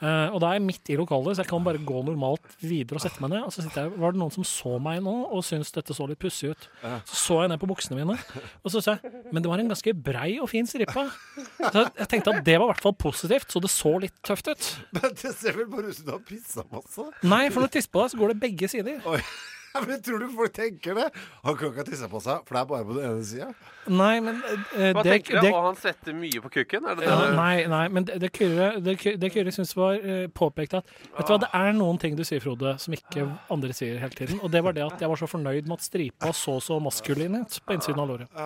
Eh, 0.00 0.32
og 0.32 0.40
da 0.40 0.50
er 0.50 0.58
jeg 0.58 0.64
midt 0.64 0.90
i 0.92 0.96
lokalet, 0.96 1.36
så 1.36 1.44
jeg 1.44 1.50
kan 1.50 1.64
bare 1.66 1.80
gå 1.84 2.00
normalt 2.06 2.46
videre 2.64 2.96
og 2.96 3.04
sette 3.04 3.20
meg 3.20 3.34
ned. 3.34 3.44
Og 3.44 3.52
så 3.52 3.64
sitter 3.64 3.84
jeg, 3.86 3.94
var 4.00 4.14
det 4.14 4.20
noen 4.22 4.32
som 4.34 4.46
så 4.48 4.78
meg 4.82 5.02
nå 5.04 5.14
og 5.28 5.44
syntes 5.46 5.74
dette 5.76 5.96
så 5.96 6.06
litt 6.08 6.20
pussig 6.22 6.54
ut. 6.54 6.68
Så 7.08 7.18
så 7.20 7.38
jeg 7.44 7.52
ned 7.52 7.60
på 7.62 7.68
buksene 7.70 8.00
mine, 8.00 8.16
og 8.64 8.72
så 8.72 8.82
sa 8.84 8.96
jeg 8.96 9.12
men 9.30 9.44
det 9.44 9.50
var 9.52 9.60
en 9.62 9.70
ganske 9.70 9.92
brei 9.94 10.32
og 10.42 10.48
fin 10.50 10.66
stripe. 10.66 11.04
Så 11.60 11.84
jeg 11.84 12.08
tenkte 12.10 12.32
at 12.34 12.44
det 12.46 12.56
var 12.58 12.70
i 12.70 12.72
hvert 12.72 12.82
fall 12.82 12.96
positivt, 12.98 13.52
så 13.52 13.62
det 13.62 13.70
så 13.72 13.92
litt 14.02 14.16
tøft 14.26 14.50
ut. 14.50 14.70
Men 14.96 15.14
det 15.20 15.34
ser 15.36 15.54
vel 15.58 15.68
bare 15.70 15.92
ut 15.92 16.00
som 16.00 16.08
du 16.08 16.12
har 16.16 16.24
pissa 16.26 16.64
masse. 16.72 17.06
Nei, 17.22 17.44
for 17.52 17.62
når 17.62 17.70
du 17.70 17.76
tisser 17.78 17.92
på 17.94 18.02
deg, 18.02 18.12
så 18.14 18.20
går 18.20 18.34
det 18.34 18.40
begge 18.42 18.70
sider. 18.72 19.00
Oi. 19.10 19.20
Men 19.88 20.00
tror 20.02 20.18
du 20.18 20.28
folk 20.34 20.52
tenker 20.56 20.96
det? 20.98 21.08
Han 21.44 21.56
kan 21.56 21.70
ikke 21.70 21.82
ha 21.84 21.86
tissa 21.86 22.08
på 22.10 22.20
seg, 22.24 22.40
for 22.46 22.56
det 22.56 22.62
er 22.62 22.70
bare 22.72 22.86
på 22.88 22.96
den 22.96 23.04
ene 23.10 23.26
sida. 23.26 23.50
Nei, 23.90 24.16
men 24.22 24.40
eh, 24.76 24.90
Hva 24.94 25.02
det, 25.06 25.14
tenker 25.14 25.38
du? 25.38 25.46
det, 25.46 25.52
Og 25.54 25.64
han 25.64 25.78
svetter 25.80 26.14
mye 26.14 26.42
på 26.44 26.50
kukken? 26.58 26.84
Er 26.90 26.98
det 26.98 27.06
det? 27.06 27.10
Ja, 27.10 27.30
nei, 27.38 27.54
nei, 27.70 27.84
men 27.90 28.06
det, 28.08 28.18
det 28.22 28.30
Kyrre 28.36 28.68
det, 28.84 28.96
det 29.22 29.30
Kyrre 29.34 29.54
syns 29.54 29.72
var 29.78 29.96
eh, 29.98 30.26
påpekt 30.36 30.76
at 30.78 30.90
Vet 30.90 31.24
du 31.26 31.32
hva, 31.32 31.38
det 31.46 31.50
er 31.56 31.72
noen 31.78 31.98
ting 32.02 32.18
du 32.18 32.24
sier, 32.26 32.42
Frode, 32.44 32.74
som 32.82 32.94
ikke 32.96 33.24
andre 33.50 33.72
sier 33.76 33.98
hele 34.02 34.14
tiden. 34.16 34.42
Og 34.44 34.52
det 34.52 34.62
var 34.66 34.76
det 34.76 34.84
at 34.86 35.00
jeg 35.02 35.10
var 35.10 35.22
så 35.22 35.30
fornøyd 35.30 35.70
med 35.70 35.78
at 35.78 35.86
stripa 35.86 36.34
så 36.36 36.58
så 36.62 36.76
maskulin 36.82 37.40
ut 37.40 37.60
på 37.66 37.78
innsiden 37.78 38.02
av 38.04 38.12
låret. 38.12 38.42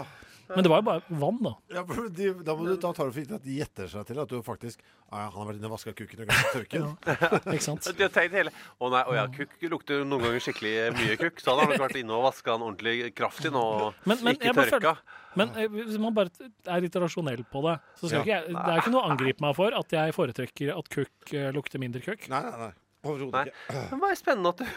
Men 0.48 0.64
det 0.66 0.70
var 0.70 0.80
jo 0.83 0.85
bare 0.87 1.02
vann, 1.20 1.38
da. 1.44 1.52
Ja, 1.72 1.83
for 1.88 2.09
de, 2.12 2.26
da, 2.44 2.52
må 2.59 2.62
du, 2.68 2.74
ta 2.80 2.90
tar 2.96 3.09
du 3.09 3.12
for 3.14 3.20
gitt 3.22 3.30
at 3.33 3.44
de 3.46 3.54
gjetter 3.59 3.87
seg 3.88 4.02
til 4.11 4.18
at 4.20 4.28
du 4.28 4.37
faktisk 4.44 4.83
ah, 5.09 5.22
ja, 5.22 5.26
Han 5.30 5.38
har 5.40 5.46
vært 5.48 5.59
inne 5.61 5.68
og 5.70 5.74
vaska 5.76 5.92
kukken 5.96 6.20
og 6.24 6.28
glemt 6.28 6.50
tørken'. 6.52 6.90
tørke. 7.07 7.38
Ikke 7.54 7.64
sant? 7.64 7.83
De 7.88 7.92
har 8.04 8.12
tenkt 8.12 8.35
hele 8.37 8.50
Å 8.52 8.54
nei, 8.92 9.02
å 9.09 9.12
ja, 9.16 9.24
kukk 9.33 9.54
lukter 9.72 9.96
noen 10.04 10.22
ganger 10.26 10.40
skikkelig 10.44 10.74
mye 10.98 11.16
kukk. 11.22 11.37
Så 11.40 11.46
han 11.54 11.59
har 11.62 11.68
nok 11.72 11.83
vært 11.87 11.98
inne 12.02 12.12
og 12.18 12.22
vaska 12.28 12.48
den 12.59 12.64
ordentlig 12.68 12.96
kraftig 13.16 13.50
nå 13.54 13.62
og 13.64 13.87
Men, 14.04 14.16
men, 14.20 14.33
ikke 14.37 14.52
tørka. 14.59 14.92
føler, 14.94 14.98
men 15.40 15.46
eh, 15.59 15.68
hvis 15.80 15.98
man 16.02 16.12
bare 16.14 16.30
er 16.68 16.78
litt 16.85 16.96
rasjonell 17.02 17.42
på 17.50 17.59
det, 17.68 17.76
så 17.98 18.02
skal 18.07 18.18
Ja. 18.18 18.22
ikke 18.22 18.35
jeg, 18.35 18.42
det 18.54 18.70
er 18.74 18.78
ikke 18.85 18.94
noe 18.94 19.04
å 19.04 19.11
angripe 19.14 19.40
meg 19.48 19.52
for 19.59 19.70
at 19.80 19.88
jeg 19.96 20.07
foretrekker 20.18 20.68
at 20.76 20.87
kukk 20.98 21.14
eh, 21.35 21.48
lukter 21.57 21.78
mindre 21.83 22.00
kukk. 22.04 22.22
Nei, 22.28 22.42
nei, 22.44 22.57
nei. 22.68 22.72
Overhodet 23.04 23.46
ikke. 23.50 23.72
Men 23.72 23.98
det 23.98 24.02
var 24.04 24.14
spennende 24.20 24.48
at 24.54 24.59
du 24.61 24.64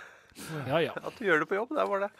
Ja, 0.68 0.80
ja. 0.82 0.92
At 0.96 1.16
du 1.18 1.24
gjør 1.26 1.42
det 1.44 1.48
på 1.50 1.58
jobb. 1.58 1.74
Det 1.76 1.86
var 1.90 2.06
det. 2.06 2.10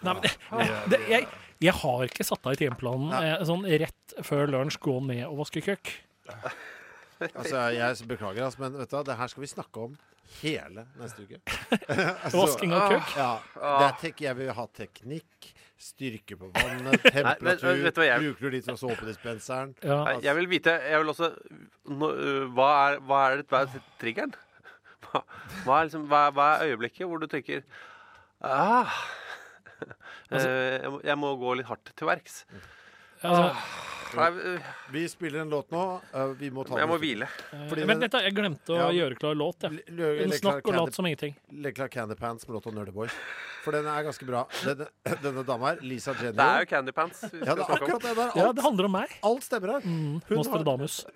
Nei, 0.00 0.14
men, 0.16 0.74
det, 0.90 1.00
jeg, 1.10 1.26
jeg 1.60 1.74
har 1.76 2.04
ikke 2.06 2.24
satt 2.24 2.46
av 2.48 2.54
i 2.56 2.60
timeplanen 2.60 3.12
eh, 3.20 3.42
sånn 3.48 3.66
rett 3.68 4.14
før 4.24 4.48
lunsj 4.48 4.78
gå 4.80 4.94
ned 5.04 5.26
og 5.28 5.42
vaske 5.42 5.60
køkk. 5.64 5.90
Altså, 7.20 7.66
jeg 7.76 8.06
beklager, 8.08 8.46
altså, 8.46 8.62
men 8.62 8.78
vet 8.80 8.92
du 8.94 9.02
det 9.10 9.16
her 9.20 9.28
skal 9.28 9.44
vi 9.44 9.50
snakke 9.50 9.82
om 9.90 9.96
hele 10.40 10.86
neste 11.00 11.26
uke. 11.26 11.40
Vasking 12.32 12.72
av 12.72 12.86
køkk? 12.94 13.10
Ja. 13.18 13.32
Det 13.60 13.88
er 13.90 13.98
tek 14.04 14.22
jeg 14.24 14.38
vil 14.38 14.52
ha 14.56 14.64
teknikk, 14.78 15.50
styrke 15.80 16.38
på 16.40 16.48
vannet, 16.54 16.96
temperatur. 17.04 17.82
vet 17.84 17.98
du 17.98 18.02
jeg- 18.06 18.24
Bruker 18.24 18.46
du 18.46 18.56
litt 18.56 18.68
fra 18.68 18.76
såpedispenseren? 18.80 19.74
Nei, 19.84 20.14
Jeg 20.24 20.36
vil 20.36 20.48
vite 20.48 20.76
Jeg 20.80 21.00
vil 21.02 21.12
også 21.12 21.30
nå, 21.92 22.08
øh, 22.14 22.46
hva, 22.56 22.70
er, 22.88 23.00
hva 23.04 23.20
er 23.26 23.36
det, 23.42 23.46
hva 23.52 23.62
er 23.66 23.84
triggeren? 24.00 24.32
Hva, 25.10 25.22
hva, 25.66 25.78
er 25.80 25.88
liksom, 25.88 26.04
hva, 26.10 26.20
hva 26.36 26.48
er 26.60 26.70
øyeblikket 26.72 27.08
hvor 27.10 27.22
du 27.22 27.26
tenker 27.30 27.64
ah, 28.40 28.92
Altså- 30.30 30.48
eh, 30.48 30.76
jeg, 30.84 31.00
jeg 31.08 31.18
må 31.18 31.32
gå 31.40 31.54
litt 31.58 31.66
hardt 31.70 31.90
til 31.96 32.06
verks. 32.10 32.44
Altså, 33.22 33.54
øh, 34.16 34.60
Vi 34.90 35.04
spiller 35.08 35.40
en 35.44 35.50
låt 35.52 35.70
nå. 35.70 36.00
uh, 36.14 36.32
Vi 36.40 36.48
må 36.50 36.64
ta 36.66 36.78
Jeg 36.80 36.88
må 36.90 36.96
hvile. 36.98 37.28
Fordi 37.68 37.84
Men 37.86 38.00
dette, 38.02 38.18
jeg 38.24 38.34
glemte 38.34 38.72
å 38.74 38.78
Ja. 38.80 38.88
gjøre 38.90 39.18
klar 39.20 39.34
låt, 39.38 39.62
Ja. 39.62 39.70
Snakk 40.38 40.66
og 40.66 40.72
låt 40.74 40.86
lat 40.88 40.94
som 40.94 41.06
ingenting. 41.06 41.36
Legg 41.52 41.74
klar 41.76 41.88
Candy 41.88 42.14
Pants 42.16 42.48
med 42.48 42.56
låta 42.56 42.72
Nerdy 42.74 42.90
Boys. 42.92 43.12
For 43.62 43.72
den 43.72 43.84
er 43.86 44.02
ganske 44.02 44.24
bra. 44.26 44.46
Denne, 44.64 44.86
denne 45.22 45.44
dama 45.44 45.66
her, 45.74 45.78
Lisa 45.82 46.14
Jenny 46.14 46.32
Det 46.32 46.40
er 46.46 46.60
jo 46.64 46.66
Candy 46.66 46.92
Pants 46.96 47.20
vi 47.30 47.38
Ja, 47.44 47.54
det 47.54 47.60
er 47.68 47.74
akkurat 47.76 48.02
det 48.02 48.16
der. 48.16 48.30
Ja, 48.40 48.52
det 48.52 48.62
handler 48.64 48.84
om 48.86 48.92
meg. 48.92 49.08
alt 49.22 49.42
stemmer 49.44 49.72
her. 49.74 49.80
Mm, 49.84 50.22
Hun 50.26 50.36
har- 50.38 50.64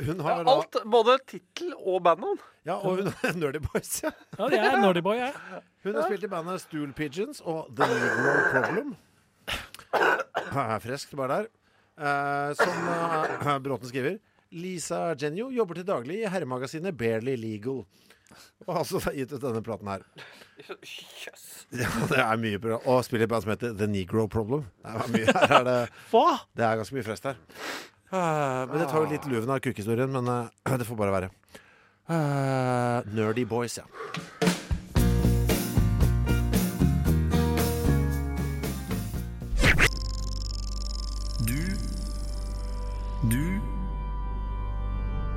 Hun 0.05 0.21
har 0.21 0.45
ja, 0.45 0.51
alt, 0.55 0.77
både 0.85 1.19
tittel 1.27 1.73
og 1.79 2.03
bandnavn. 2.05 2.39
Ja, 2.67 2.75
og 2.77 2.99
hun 3.01 3.07
er 3.09 3.33
Nerdy 3.43 3.59
Boys. 3.65 4.03
Ja. 4.05 4.11
Ja, 4.39 4.49
jeg 4.51 4.73
er 4.75 4.77
nerdy 4.81 5.03
boy, 5.03 5.17
jeg. 5.17 5.33
Hun 5.85 5.95
har 5.95 6.03
spilt 6.09 6.25
i 6.25 6.29
bandet 6.29 6.61
Stool 6.61 6.93
Pigeons 6.93 7.41
og 7.45 7.75
The 7.75 7.87
Negro 7.89 8.37
Problem. 8.53 8.97
Er 9.95 10.79
Freskt 10.81 11.17
bare 11.17 11.29
der. 11.43 11.47
Eh, 12.01 12.55
som 12.59 12.89
eh, 12.89 13.59
Bråten 13.65 13.89
skriver. 13.89 14.19
Lisa 14.55 15.15
Genio 15.19 15.51
jobber 15.51 15.81
til 15.81 15.87
daglig 15.89 16.21
i 16.23 16.31
herremagasinet 16.31 16.97
Barely 16.99 17.35
Legal. 17.39 17.83
Og 18.67 18.71
har 18.71 18.81
altså 18.83 19.01
gitt 19.15 19.33
ut 19.35 19.43
denne 19.43 19.63
platen 19.67 19.91
her. 19.91 20.03
Yes. 20.59 21.45
Ja, 21.75 21.91
det 22.11 22.19
er 22.23 22.39
mye 22.41 22.61
bra. 22.63 22.79
Og 22.91 23.03
spiller 23.07 23.27
i 23.27 23.31
band 23.31 23.45
som 23.47 23.55
heter 23.55 23.75
The 23.79 23.89
Negro 23.91 24.27
Problem. 24.31 24.67
Det 24.83 25.25
er, 25.27 25.35
her 25.35 25.57
er 25.61 25.69
det, 25.69 25.79
det 26.59 26.67
er 26.67 26.81
ganske 26.81 26.99
mye 26.99 27.07
frest 27.07 27.31
her. 27.31 27.39
Eh, 28.15 28.63
men 28.71 28.79
det 28.79 28.89
tar 28.91 29.03
jo 29.03 29.11
litt 29.11 29.31
luven 29.31 29.55
av 29.55 29.63
kukhistorien, 29.63 30.11
men 30.15 30.31
det 30.81 30.89
får 30.89 31.01
bare 31.03 31.15
være. 31.19 31.33
Nerdy 33.15 33.47
Boys, 33.49 33.79
ja. 33.81 33.87